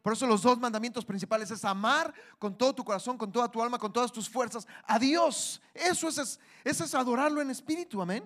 [0.03, 3.63] Por eso los dos mandamientos principales es amar con todo tu corazón, con toda tu
[3.63, 5.61] alma, con todas tus fuerzas a Dios.
[5.75, 8.25] Eso es, eso es adorarlo en espíritu, amén.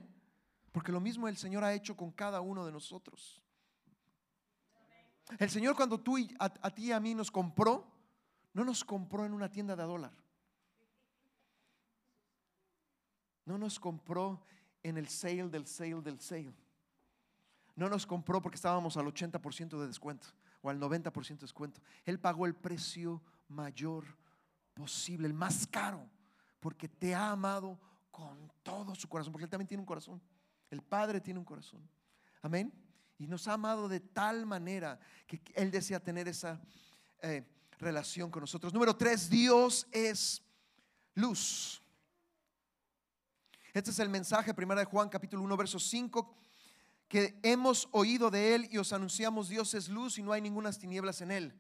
[0.71, 3.43] Porque lo mismo el Señor ha hecho con cada uno de nosotros.
[5.39, 7.91] El Señor cuando tú y a, a ti y a mí nos compró,
[8.53, 10.22] no nos compró en una tienda de dólar.
[13.45, 14.41] No nos compró
[14.83, 16.55] en el sale del sale del sale.
[17.75, 20.29] No nos compró porque estábamos al 80% de descuento
[20.61, 21.81] o al 90% de descuento.
[22.05, 24.05] Él pagó el precio mayor
[24.75, 26.09] posible, el más caro,
[26.61, 27.79] porque te ha amado
[28.11, 30.21] con todo su corazón, porque Él también tiene un corazón.
[30.71, 31.81] El Padre tiene un corazón.
[32.41, 32.73] Amén.
[33.19, 36.61] Y nos ha amado de tal manera que Él desea tener esa
[37.21, 37.45] eh,
[37.79, 38.73] relación con nosotros.
[38.73, 40.43] Número tres, Dios es
[41.15, 41.82] luz.
[43.73, 46.35] Este es el mensaje, primera de Juan capítulo 1, verso 5
[47.13, 50.73] que hemos oído de Él y os anunciamos Dios es luz y no hay ninguna
[50.73, 51.55] tinieblas en Él.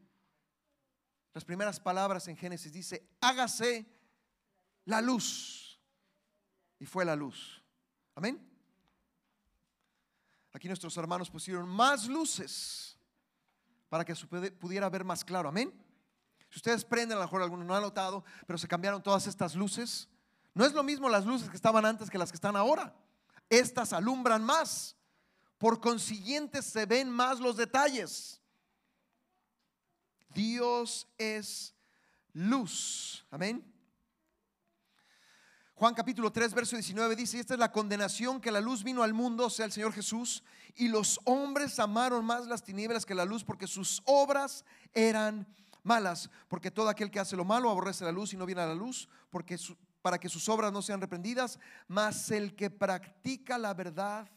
[1.34, 3.86] Las primeras palabras en Génesis dice, hágase
[4.86, 5.78] la luz.
[6.78, 7.62] Y fue la luz.
[8.14, 8.40] Amén.
[10.54, 12.96] Aquí nuestros hermanos pusieron más luces
[13.90, 14.14] para que
[14.58, 15.50] pudiera ver más claro.
[15.50, 15.70] Amén.
[16.48, 19.54] Si ustedes prenden, a lo mejor algunos no han notado, pero se cambiaron todas estas
[19.54, 20.08] luces.
[20.54, 22.94] No es lo mismo las luces que estaban antes que las que están ahora.
[23.48, 24.96] Estas alumbran más.
[25.58, 28.40] Por consiguiente se ven más los detalles.
[30.30, 31.74] Dios es
[32.32, 33.26] luz.
[33.30, 33.72] Amén.
[35.74, 39.14] Juan capítulo 3, verso 19 dice, esta es la condenación que la luz vino al
[39.14, 40.44] mundo, sea el Señor Jesús,
[40.76, 45.46] y los hombres amaron más las tinieblas que la luz porque sus obras eran
[45.82, 48.66] malas, porque todo aquel que hace lo malo aborrece la luz y no viene a
[48.66, 49.58] la luz, porque
[50.02, 54.28] para que sus obras no sean reprendidas, mas el que practica la verdad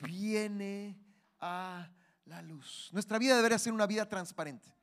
[0.00, 0.98] viene
[1.40, 1.88] a
[2.24, 2.90] la luz.
[2.92, 4.74] Nuestra vida debería ser una vida transparente.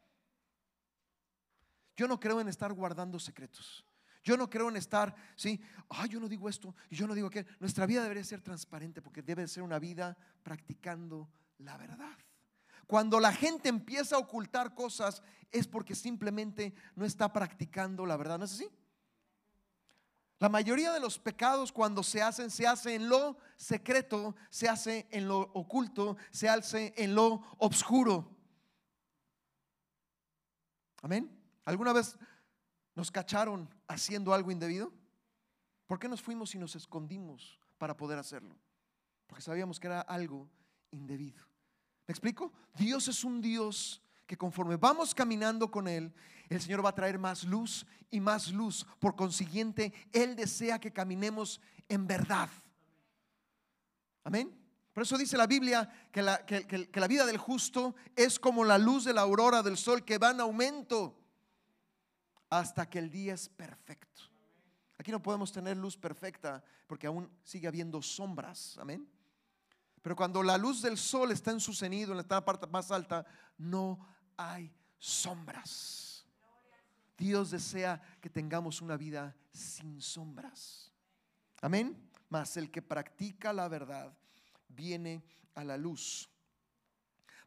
[1.95, 3.85] Yo no creo en estar guardando secretos.
[4.23, 7.27] Yo no creo en estar, sí, ah, yo no digo esto y yo no digo
[7.27, 7.49] aquello.
[7.59, 12.17] Nuestra vida debería ser transparente porque debe ser una vida practicando la verdad.
[12.87, 18.39] Cuando la gente empieza a ocultar cosas es porque simplemente no está practicando la verdad,
[18.39, 18.69] ¿no es así?
[20.39, 25.07] La mayoría de los pecados cuando se hacen, se hace en lo secreto, se hace
[25.11, 28.37] en lo oculto, se hace en lo obscuro.
[31.01, 31.29] Amén.
[31.65, 32.17] ¿Alguna vez
[32.95, 34.93] nos cacharon haciendo algo indebido?
[35.85, 38.55] ¿Por qué nos fuimos y nos escondimos para poder hacerlo?
[39.27, 40.49] Porque sabíamos que era algo
[40.91, 41.43] indebido.
[42.07, 42.53] ¿Me explico?
[42.75, 46.13] Dios es un Dios que conforme vamos caminando con Él,
[46.49, 48.85] el Señor va a traer más luz y más luz.
[48.99, 52.47] Por consiguiente, Él desea que caminemos en verdad.
[54.23, 54.55] Amén.
[54.93, 58.77] Por eso dice la Biblia que la, que, la vida del justo es como la
[58.77, 61.17] luz de la aurora del sol que va en aumento
[62.51, 64.21] hasta que el día es perfecto.
[64.99, 68.77] Aquí no podemos tener luz perfecta porque aún sigue habiendo sombras.
[68.77, 69.09] Amén.
[70.03, 73.25] Pero cuando la luz del sol está en su cenido, en la parte más alta,
[73.57, 76.25] no hay sombras.
[77.17, 80.93] Dios desea que tengamos una vida sin sombras.
[81.61, 82.09] Amén.
[82.29, 84.17] Mas el que practica la verdad
[84.69, 85.25] viene
[85.55, 86.29] a la luz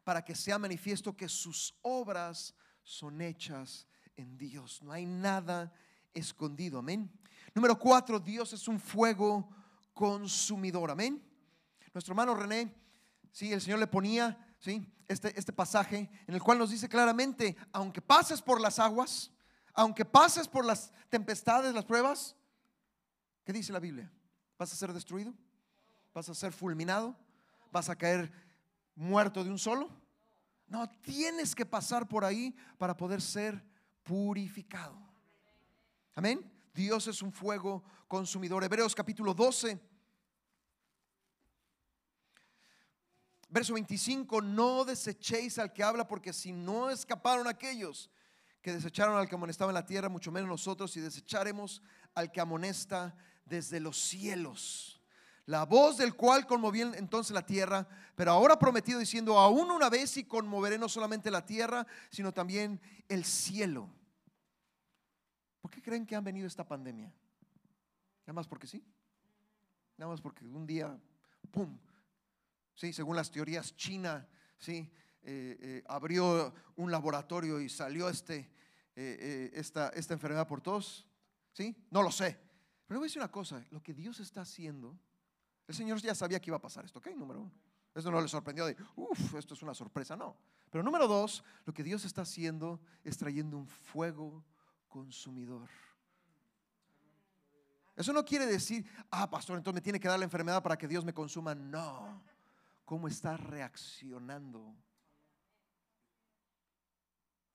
[0.03, 2.53] para que sea manifiesto que sus obras
[2.83, 4.83] son hechas en Dios.
[4.83, 5.73] No hay nada
[6.13, 6.77] escondido.
[6.77, 7.11] Amén.
[7.55, 9.49] Número cuatro, Dios es un fuego
[9.93, 10.91] consumidor.
[10.91, 11.23] Amén.
[11.91, 12.71] Nuestro hermano René,
[13.31, 14.89] sí, el Señor le ponía ¿sí?
[15.09, 19.29] este, este pasaje en el cual nos dice claramente, aunque pases por las aguas,
[19.75, 22.35] Aunque pases por las tempestades, las pruebas,
[23.43, 24.11] ¿qué dice la Biblia?
[24.55, 25.33] ¿Vas a ser destruido?
[26.13, 27.17] ¿Vas a ser fulminado?
[27.71, 28.31] ¿Vas a caer
[28.93, 29.89] muerto de un solo?
[30.67, 33.65] No, tienes que pasar por ahí para poder ser
[34.03, 34.95] purificado.
[36.13, 36.47] Amén.
[36.71, 38.63] Dios es un fuego consumidor.
[38.63, 39.79] Hebreos capítulo 12.
[43.53, 48.09] Verso 25, no desechéis al que habla, porque si no escaparon aquellos
[48.63, 51.83] que desecharon al que amonestaba en la tierra, mucho menos nosotros, y desecharemos
[52.15, 54.99] al que amonesta desde los cielos.
[55.45, 60.17] La voz del cual conmovió entonces la tierra, pero ahora prometido diciendo, aún una vez
[60.17, 63.87] y conmoveré no solamente la tierra, sino también el cielo.
[65.61, 67.13] ¿Por qué creen que han venido esta pandemia?
[68.25, 68.83] Nada más porque sí.
[69.95, 70.97] Nada más porque un día,
[71.51, 71.77] ¡pum!
[72.75, 78.51] Sí, según las teorías, China, sí, eh, eh, abrió un laboratorio y salió este,
[78.95, 81.07] eh, esta, esta enfermedad por todos.
[81.53, 81.75] ¿Sí?
[81.91, 82.39] No lo sé.
[82.87, 84.99] Pero voy a decir una cosa, lo que Dios está haciendo,
[85.67, 87.07] el Señor ya sabía que iba a pasar esto, ¿ok?
[87.15, 87.51] Número uno.
[87.95, 90.35] Esto no le sorprendió de, uff, esto es una sorpresa, no.
[90.69, 94.43] Pero número dos, lo que Dios está haciendo es trayendo un fuego
[94.87, 95.69] consumidor.
[97.95, 100.87] Eso no quiere decir, ah, pastor, entonces me tiene que dar la enfermedad para que
[100.87, 101.53] Dios me consuma.
[101.53, 102.23] No.
[102.93, 104.75] ¿Cómo está reaccionando?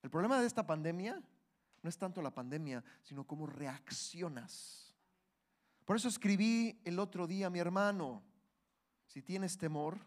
[0.03, 1.23] El problema de esta pandemia
[1.81, 4.93] no es tanto la pandemia, sino cómo reaccionas.
[5.85, 8.21] Por eso escribí el otro día, mi hermano,
[9.07, 9.97] si tienes temor,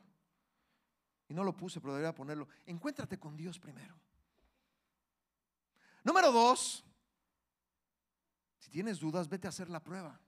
[1.31, 3.99] y no lo puse, pero debería ponerlo, encuéntrate con Dios primero.
[6.05, 6.85] Número dos,
[8.59, 10.21] si tienes dudas, vete a hacer la prueba.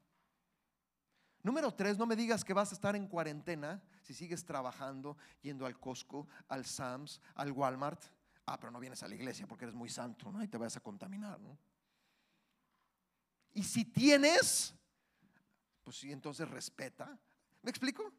[1.44, 5.66] Número tres, no me digas que vas a estar en cuarentena si sigues trabajando, yendo
[5.66, 8.02] al Costco, al Sams, al Walmart.
[8.46, 10.42] Ah, pero no vienes a la iglesia porque eres muy santo, ¿no?
[10.42, 11.57] Y te vas a contaminar, ¿no?
[13.52, 14.74] Y si tienes,
[15.85, 17.16] pues sí, entonces respeta.
[17.62, 18.12] ¿Me explico?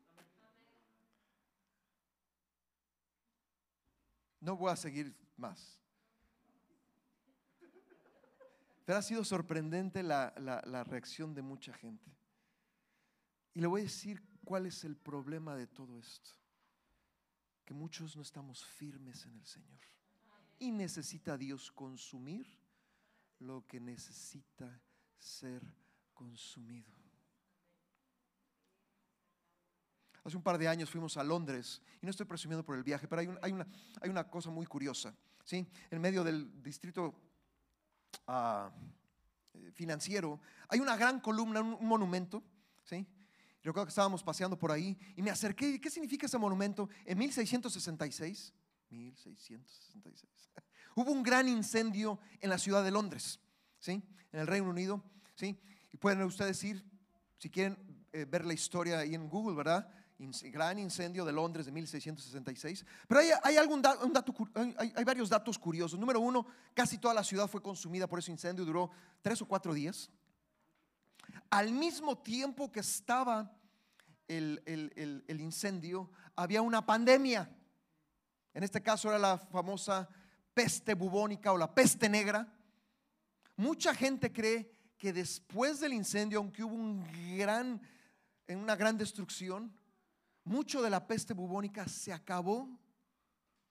[4.39, 5.79] No voy a seguir más.
[8.85, 10.31] Pero ha sido sorprendente la,
[10.87, 12.15] reacción de mucha gente.
[13.55, 16.29] Y le voy a decir cuál es el problema de todo esto.
[17.65, 19.79] Que muchos no estamos firmes en el Señor.
[20.59, 22.45] Y necesita Dios consumir
[23.39, 24.79] lo que necesita
[25.17, 25.63] ser
[26.13, 26.93] consumido.
[30.23, 33.07] Hace un par de años fuimos a Londres y no estoy presumiendo por el viaje,
[33.07, 33.67] pero hay, hay, una,
[34.01, 35.15] hay una cosa muy curiosa.
[35.43, 35.67] ¿sí?
[35.89, 37.25] En medio del distrito
[38.27, 38.71] Ah,
[39.53, 40.39] eh, financiero,
[40.69, 42.43] hay una gran columna, un, monumento,
[42.83, 43.05] ¿sí?
[43.65, 45.81] Recuerdo que estábamos paseando por ahí y me acerqué.
[45.81, 46.87] ¿Qué significa ese monumento?
[47.03, 48.53] En 1666,
[48.91, 50.51] 1666,
[50.95, 53.39] hubo un gran incendio en la ciudad de Londres,
[53.79, 54.03] ¿sí?
[54.31, 55.59] En el Reino Unido, ¿sí?
[55.91, 56.85] Y pueden ustedes ir,
[57.39, 59.89] si quieren eh, ver la historia ahí en Google, ¿verdad?
[60.43, 62.85] gran incendio de Londres de 1666.
[63.07, 64.33] Pero hay, algún un dato,
[64.77, 65.99] hay, varios datos curiosos.
[65.99, 69.73] Número uno, casi toda la ciudad fue consumida por ese incendio, duró tres o cuatro
[69.73, 70.09] días.
[71.49, 73.51] Al mismo tiempo que estaba
[74.27, 77.49] el, el incendio, había una pandemia.
[78.53, 80.09] En este caso era la famosa
[80.53, 82.47] peste bubónica o la peste negra.
[83.57, 87.05] Mucha gente cree que después del incendio, aunque hubo un
[87.37, 87.81] gran,
[88.47, 89.73] una gran destrucción,
[90.43, 92.69] mucho de la peste bubónica se acabó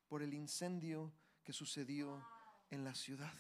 [0.08, 1.12] por el incendio
[1.42, 2.22] que sucedió
[2.70, 3.32] en la ciudad.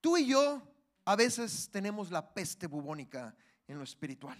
[0.00, 0.62] Tú y yo
[1.06, 3.34] a veces tenemos la peste bubónica
[3.68, 4.36] en lo espiritual.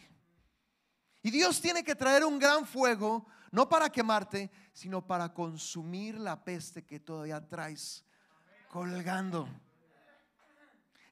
[1.22, 6.44] Y Dios tiene que traer un gran fuego, no para quemarte, sino para consumir la
[6.44, 8.04] peste que todavía traes
[8.68, 9.48] colgando.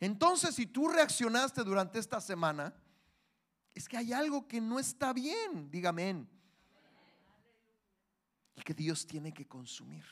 [0.01, 2.75] Entonces, si tú reaccionaste durante esta semana,
[3.75, 6.27] es que hay algo que no está bien, dígame.
[8.57, 10.05] Y que Dios tiene que consumir.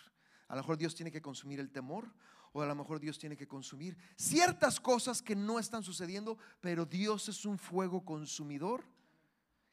[0.46, 2.12] A lo mejor Dios tiene que consumir el temor
[2.52, 6.84] o a lo mejor Dios tiene que consumir ciertas cosas que no están sucediendo, pero
[6.84, 8.84] Dios es un fuego consumidor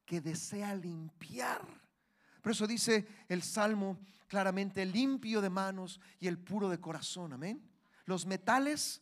[0.06, 1.62] que desea limpiar.
[2.42, 7.62] Por eso dice el Salmo claramente, limpio de manos y el puro de corazón, amén.
[8.06, 9.02] Los metales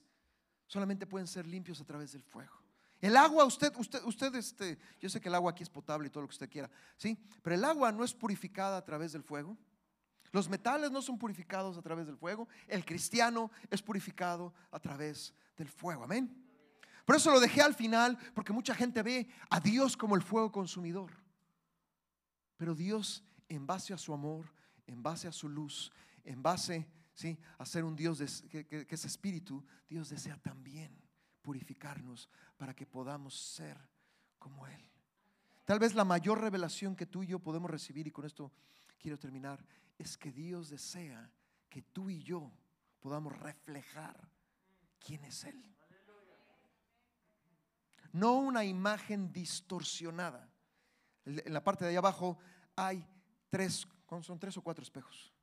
[0.65, 2.53] solamente pueden ser limpios a través del fuego.
[2.99, 6.09] El agua, usted, usted, usted, este, yo sé que el agua aquí es potable y
[6.09, 7.17] todo lo que usted quiera, ¿sí?
[7.43, 9.55] Pero el agua no es purificada a través del fuego.
[10.32, 12.47] Los metales no son purificados a través del fuego.
[12.67, 16.03] El cristiano es purificado a través del fuego.
[16.03, 16.43] Amén.
[17.05, 20.51] Por eso lo dejé al final, porque mucha gente ve a Dios como el fuego
[20.51, 21.11] consumidor.
[22.57, 24.51] Pero Dios, en base a su amor,
[24.86, 25.91] en base a su luz,
[26.25, 27.39] en base, ¿sí?
[27.57, 31.01] a ser un Dios que, que es espíritu, Dios desea también
[31.41, 33.78] purificarnos para que podamos ser
[34.38, 34.91] como Él.
[35.63, 38.51] Tal vez la mayor revelación que tú y yo podemos recibir, y con esto
[38.97, 39.65] quiero terminar,
[39.98, 41.32] es que Dios desea
[41.70, 42.52] que tú y yo
[43.00, 44.30] podamos reflejar
[45.00, 45.64] quién es Él.
[48.12, 50.50] No una imagen distorsionada.
[51.26, 52.38] En la parte de ahí abajo
[52.76, 53.06] hay
[53.50, 53.88] tres,
[54.22, 55.34] son tres o cuatro espejos.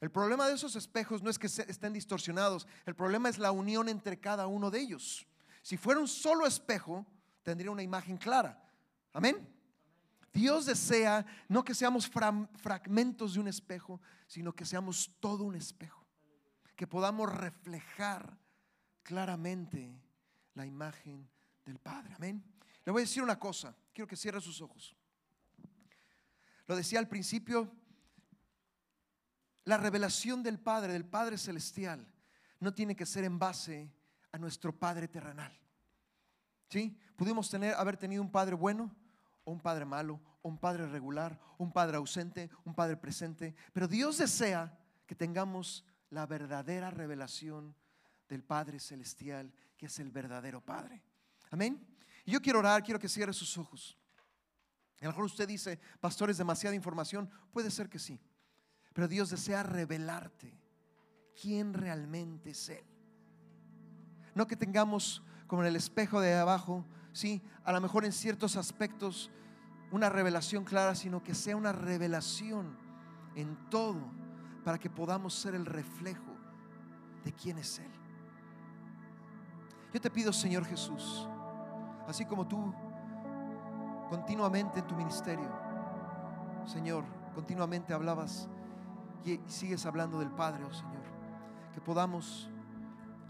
[0.00, 3.88] El problema de esos espejos no es que estén distorsionados, el problema es la unión
[3.88, 5.26] entre cada uno de ellos.
[5.62, 7.06] Si fuera un solo espejo,
[7.42, 8.62] tendría una imagen clara.
[9.12, 9.53] Amén.
[10.34, 12.10] Dios desea no que seamos
[12.56, 16.04] fragmentos de un espejo, sino que seamos todo un espejo.
[16.74, 18.36] Que podamos reflejar
[19.04, 19.96] claramente
[20.54, 21.30] la imagen
[21.64, 22.14] del Padre.
[22.16, 22.44] Amén.
[22.84, 23.76] Le voy a decir una cosa.
[23.92, 24.96] Quiero que cierre sus ojos.
[26.66, 27.70] Lo decía al principio,
[29.64, 32.12] la revelación del Padre, del Padre Celestial,
[32.58, 33.88] no tiene que ser en base
[34.32, 35.56] a nuestro Padre terrenal.
[36.68, 36.98] ¿Sí?
[37.14, 38.92] Pudimos tener, haber tenido un Padre bueno,
[39.44, 43.54] un padre malo, un padre regular, un padre ausente, un padre presente.
[43.72, 47.74] Pero Dios desea que tengamos la verdadera revelación
[48.28, 51.02] del Padre Celestial, que es el verdadero Padre.
[51.50, 51.86] Amén.
[52.24, 53.98] Y yo quiero orar, quiero que cierre sus ojos.
[55.00, 57.28] A lo mejor usted dice, pastor, es demasiada información.
[57.52, 58.20] Puede ser que sí.
[58.92, 60.58] Pero Dios desea revelarte
[61.40, 62.84] quién realmente es Él.
[64.34, 68.56] No que tengamos como en el espejo de abajo sí, a lo mejor en ciertos
[68.56, 69.30] aspectos
[69.90, 72.76] una revelación clara, sino que sea una revelación
[73.36, 74.00] en todo
[74.64, 76.34] para que podamos ser el reflejo
[77.24, 77.90] de quién es Él.
[79.92, 81.28] Yo te pido, Señor Jesús,
[82.08, 82.74] así como tú
[84.10, 85.48] continuamente en tu ministerio,
[86.66, 87.04] Señor,
[87.34, 88.48] continuamente hablabas
[89.24, 91.04] y sigues hablando del Padre, oh Señor,
[91.72, 92.50] que podamos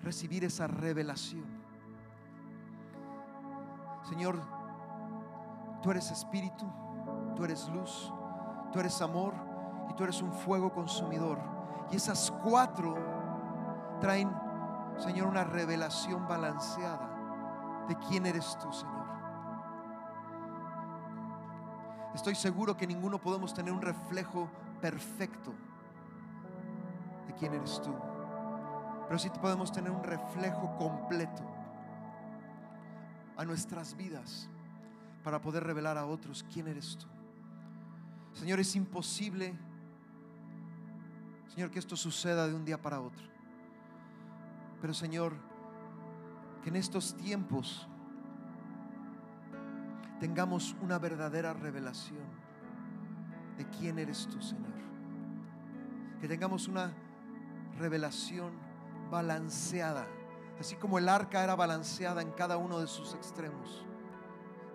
[0.02, 1.63] recibir esa revelación
[4.04, 4.38] Señor,
[5.82, 6.66] tú eres espíritu,
[7.34, 8.12] tú eres luz,
[8.72, 9.34] tú eres amor
[9.90, 11.38] y tú eres un fuego consumidor.
[11.90, 12.94] Y esas cuatro
[14.00, 14.30] traen,
[14.98, 19.04] Señor, una revelación balanceada de quién eres tú, Señor.
[22.14, 24.48] Estoy seguro que ninguno podemos tener un reflejo
[24.80, 25.52] perfecto
[27.26, 27.92] de quién eres tú.
[29.08, 31.53] Pero sí podemos tener un reflejo completo
[33.36, 34.48] a nuestras vidas
[35.22, 37.06] para poder revelar a otros quién eres tú.
[38.34, 39.54] Señor, es imposible,
[41.54, 43.24] Señor, que esto suceda de un día para otro.
[44.80, 45.34] Pero Señor,
[46.62, 47.88] que en estos tiempos
[50.20, 52.24] tengamos una verdadera revelación
[53.56, 54.72] de quién eres tú, Señor.
[56.20, 56.92] Que tengamos una
[57.78, 58.52] revelación
[59.10, 60.06] balanceada
[60.60, 63.84] así como el arca era balanceada en cada uno de sus extremos.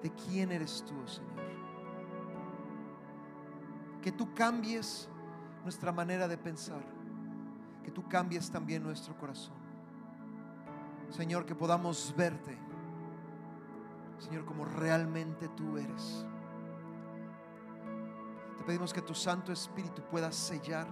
[0.01, 1.49] ¿De quién eres tú, Señor?
[4.01, 5.09] Que tú cambies
[5.63, 6.81] nuestra manera de pensar,
[7.83, 9.55] que tú cambies también nuestro corazón.
[11.09, 12.57] Señor, que podamos verte,
[14.19, 16.25] Señor, como realmente tú eres.
[18.57, 20.87] Te pedimos que tu Santo Espíritu pueda sellar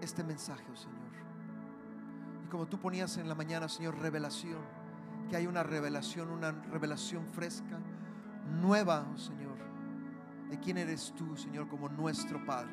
[0.00, 1.03] este mensaje, oh Señor
[2.54, 4.60] como tú ponías en la mañana, Señor, revelación.
[5.28, 7.80] Que hay una revelación, una revelación fresca,
[8.60, 9.56] nueva, oh Señor,
[10.48, 12.70] de quién eres tú, Señor, como nuestro Padre.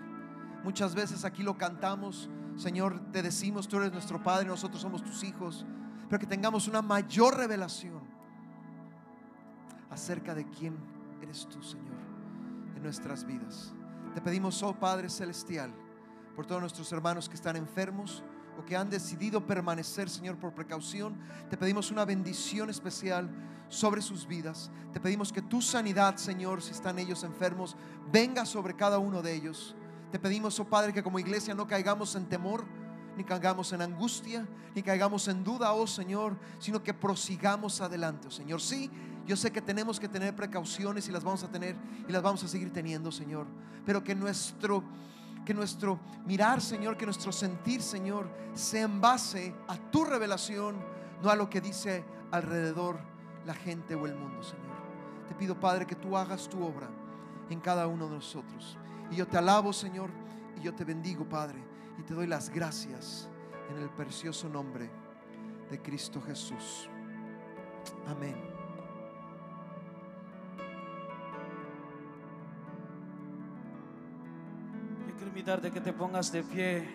[0.63, 5.23] Muchas veces aquí lo cantamos, Señor, te decimos, tú eres nuestro Padre, nosotros somos tus
[5.23, 5.65] hijos,
[6.07, 8.03] pero que tengamos una mayor revelación
[9.89, 10.77] acerca de quién
[11.23, 11.97] eres tú, Señor,
[12.75, 13.73] en nuestras vidas.
[14.13, 15.73] Te pedimos, oh Padre Celestial,
[16.35, 18.23] por todos nuestros hermanos que están enfermos,
[18.57, 21.17] o que han decidido permanecer, Señor, por precaución,
[21.49, 23.29] te pedimos una bendición especial
[23.69, 24.69] sobre sus vidas.
[24.93, 27.75] Te pedimos que tu sanidad, Señor, si están ellos enfermos,
[28.11, 29.75] venga sobre cada uno de ellos.
[30.11, 32.65] Te pedimos, oh Padre, que como iglesia no caigamos en temor,
[33.15, 38.31] ni caigamos en angustia, ni caigamos en duda, oh Señor, sino que prosigamos adelante, oh
[38.31, 38.61] Señor.
[38.61, 38.91] Sí,
[39.25, 41.75] yo sé que tenemos que tener precauciones y las vamos a tener
[42.07, 43.47] y las vamos a seguir teniendo, Señor,
[43.85, 44.83] pero que nuestro
[45.45, 50.75] que nuestro mirar, Señor, que nuestro sentir, Señor, sea en base a tu revelación,
[51.21, 52.99] no a lo que dice alrededor
[53.45, 54.71] la gente o el mundo, Señor.
[55.27, 56.89] Te pido, Padre, que tú hagas tu obra
[57.49, 58.77] en cada uno de nosotros.
[59.09, 60.09] Y yo te alabo, Señor,
[60.57, 61.63] y yo te bendigo, Padre,
[61.97, 63.29] y te doy las gracias
[63.69, 64.89] en el precioso nombre
[65.69, 66.89] de Cristo Jesús.
[68.07, 68.50] Amén.
[75.41, 76.87] Invitarte que te pongas de pie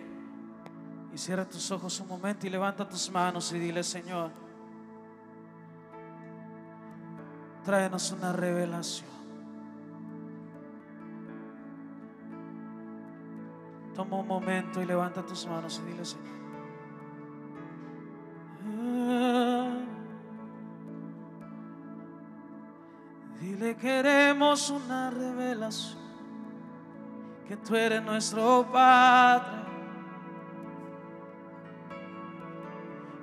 [1.13, 4.31] y cierra tus ojos un momento y levanta tus manos y dile, Señor,
[7.65, 9.09] tráenos una revelación.
[13.93, 16.37] Toma un momento y levanta tus manos y dile, Señor.
[23.41, 26.06] Dile, queremos una revelación
[27.47, 29.57] que tú eres nuestro Padre,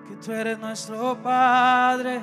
[0.09, 2.23] que tú eres nuestro Padre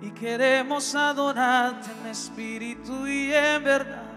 [0.00, 4.12] y queremos adorarte en espíritu y en verdad.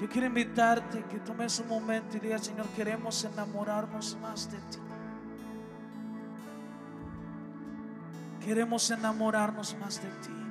[0.00, 4.78] Yo quiero invitarte que tomes un momento y digas, Señor, queremos enamorarnos más de ti.
[8.44, 10.41] Queremos enamorarnos más de ti.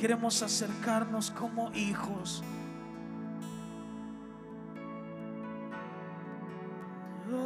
[0.00, 2.42] Queremos acercarnos como hijos.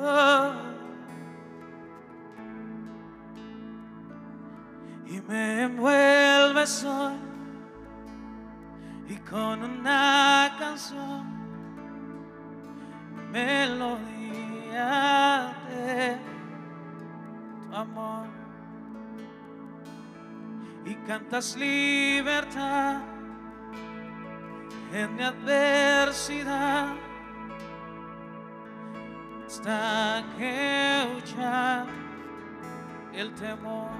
[0.00, 0.60] Ah.
[5.04, 7.14] Y me envuelves hoy
[9.08, 11.26] y con una canción,
[13.32, 14.84] melodía
[15.68, 16.18] de
[17.68, 18.28] tu amor
[20.86, 21.56] y cantas
[24.92, 26.94] en mi adversidad.
[29.46, 31.86] Hasta que huya
[33.12, 33.90] el temor.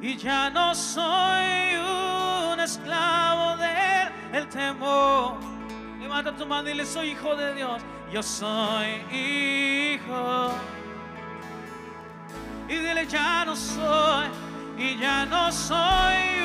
[0.00, 5.38] Y ya no soy un esclavo del temor.
[6.00, 7.82] Levanta tu mano y le soy hijo de Dios.
[8.12, 10.52] Yo soy hijo
[12.68, 14.26] y dile ya no soy
[14.82, 16.42] y ya no soy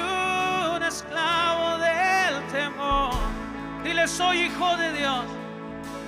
[0.75, 3.15] un esclavo del temor.
[3.83, 5.25] Dile soy hijo de Dios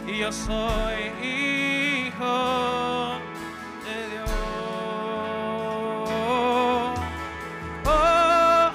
[0.06, 3.20] y yo soy hijo
[3.86, 4.30] de Dios.
[6.52, 6.94] Oh,
[7.86, 8.72] oh,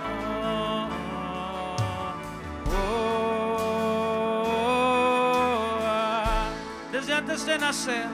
[2.72, 2.88] oh,
[5.84, 6.50] ah.
[6.90, 8.06] Desde antes de nacer,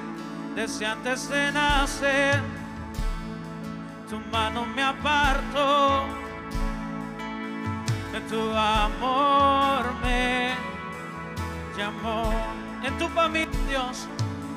[0.55, 2.60] desde antes de nacer
[4.11, 6.05] tu mano me apartó,
[8.13, 10.51] de tu amor me
[11.79, 12.33] llamó.
[12.83, 14.09] En tu familia, Dios,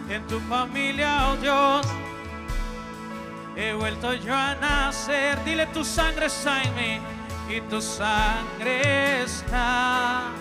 [0.10, 1.86] en tu familia, oh Dios,
[3.56, 5.44] he vuelto yo a nacer.
[5.44, 7.00] Dile, tu sangre está en mí
[7.56, 10.32] y tu sangre está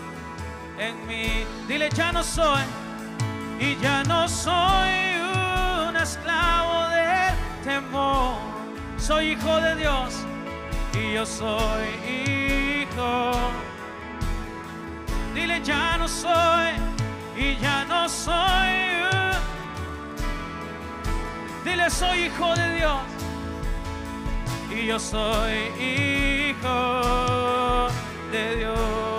[0.79, 1.45] en mí.
[1.69, 2.63] Dile, ya no soy
[3.61, 5.21] y ya no soy
[5.89, 8.52] un esclavo del temor
[9.13, 10.15] soy hijo de Dios
[10.95, 13.33] y yo soy hijo.
[15.35, 16.73] Dile, ya no soy
[17.37, 18.73] y ya no soy.
[21.65, 23.01] Dile, soy hijo de Dios
[24.71, 26.79] y yo soy hijo
[28.33, 29.12] de Dios.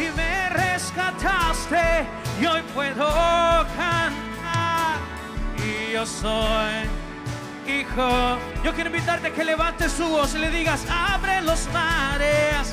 [0.00, 2.06] Y me rescataste
[2.40, 3.06] y hoy puedo
[3.76, 4.96] cantar.
[5.58, 6.88] Y yo soy
[7.66, 8.38] hijo.
[8.64, 12.72] Yo quiero invitarte a que levantes su voz y le digas abre los mares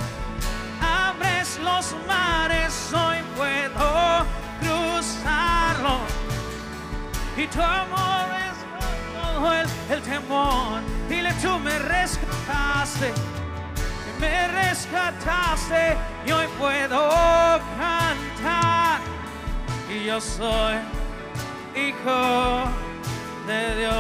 [0.81, 4.25] abres los mares hoy puedo
[4.61, 5.99] cruzarlo.
[7.35, 8.57] Y tu amor es
[9.21, 10.81] todo el, el temor.
[11.09, 13.13] Dile tú me rescataste
[14.19, 17.09] me rescataste y hoy puedo
[17.77, 18.99] cantar.
[19.89, 20.75] Y yo soy
[21.75, 22.63] hijo
[23.47, 23.93] de Dios.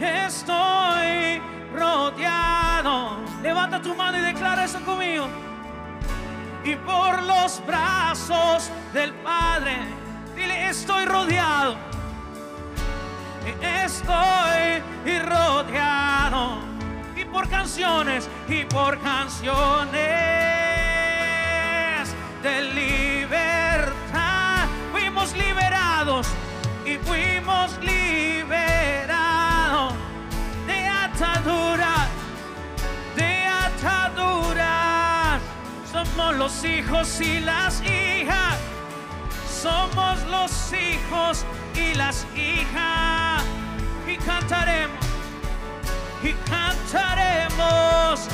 [0.00, 1.42] Estoy
[1.74, 3.18] rodeado.
[3.42, 5.26] Levanta tu mano y declara eso conmigo.
[6.64, 9.76] Y por los brazos del Padre,
[10.34, 11.76] dile, estoy rodeado
[13.60, 14.82] estoy
[15.26, 16.58] rodeado
[17.16, 20.00] y por canciones y por canciones
[22.42, 24.66] de libertad.
[24.92, 26.26] Fuimos liberados
[26.84, 29.94] y fuimos liberados
[30.66, 32.08] de ataduras
[33.16, 35.40] de ataduras.
[35.90, 38.58] Somos los hijos y las hijas
[39.62, 41.44] somos los hijos
[41.90, 43.42] y las hijas.
[44.06, 45.06] Y cantaremos.
[46.22, 48.28] Y cantaremos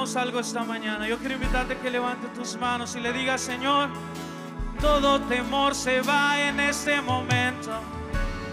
[0.00, 1.06] ¿Por qué no hacemos algo esta mañana?
[1.06, 3.90] Yo quiero invitarte que levante tus manos y le digas, Señor,
[4.80, 7.70] todo temor se va en este momento.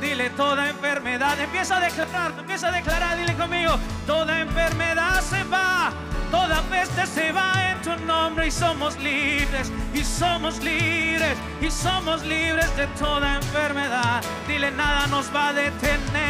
[0.01, 5.93] Dile toda enfermedad, empieza a declarar, empieza a declarar, dile conmigo, toda enfermedad se va,
[6.31, 12.25] toda peste se va en tu nombre y somos libres, y somos libres, y somos
[12.25, 14.21] libres de toda enfermedad.
[14.47, 16.26] Dile, nada nos va a detener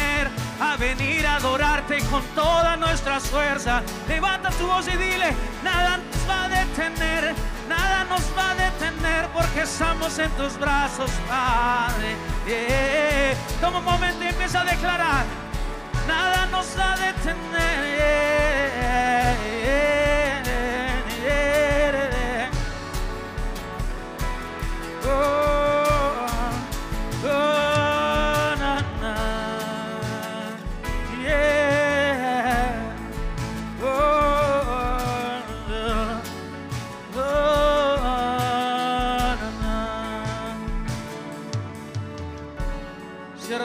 [0.60, 3.82] a venir a adorarte con todas nuestras fuerzas.
[4.08, 7.34] Levanta tu voz y dile, nada nos va a detener,
[7.68, 12.16] nada nos va a detener porque estamos en tus brazos, Padre.
[12.46, 13.34] Yeah.
[13.60, 15.24] Toma un momento y empieza a declarar,
[16.06, 18.08] nada nos va a detener.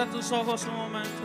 [0.03, 1.23] Cierra tus ojos un momento.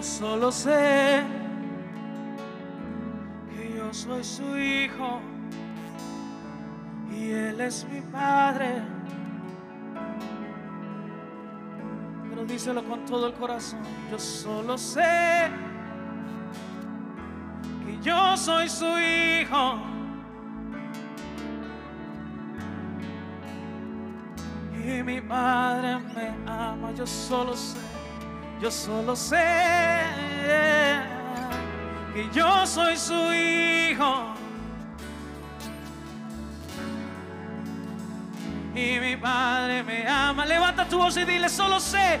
[0.00, 0.97] Solo sé
[12.58, 13.78] díselo con todo el corazón.
[14.10, 15.48] Yo solo sé
[17.86, 19.78] que yo soy su hijo.
[24.74, 27.78] Y mi padre me ama, yo solo sé.
[28.60, 29.36] Yo solo sé
[32.12, 34.34] que yo soy su hijo.
[38.74, 40.46] Y mi padre me ama.
[40.46, 42.20] Levanta tu voz y dile, solo sé,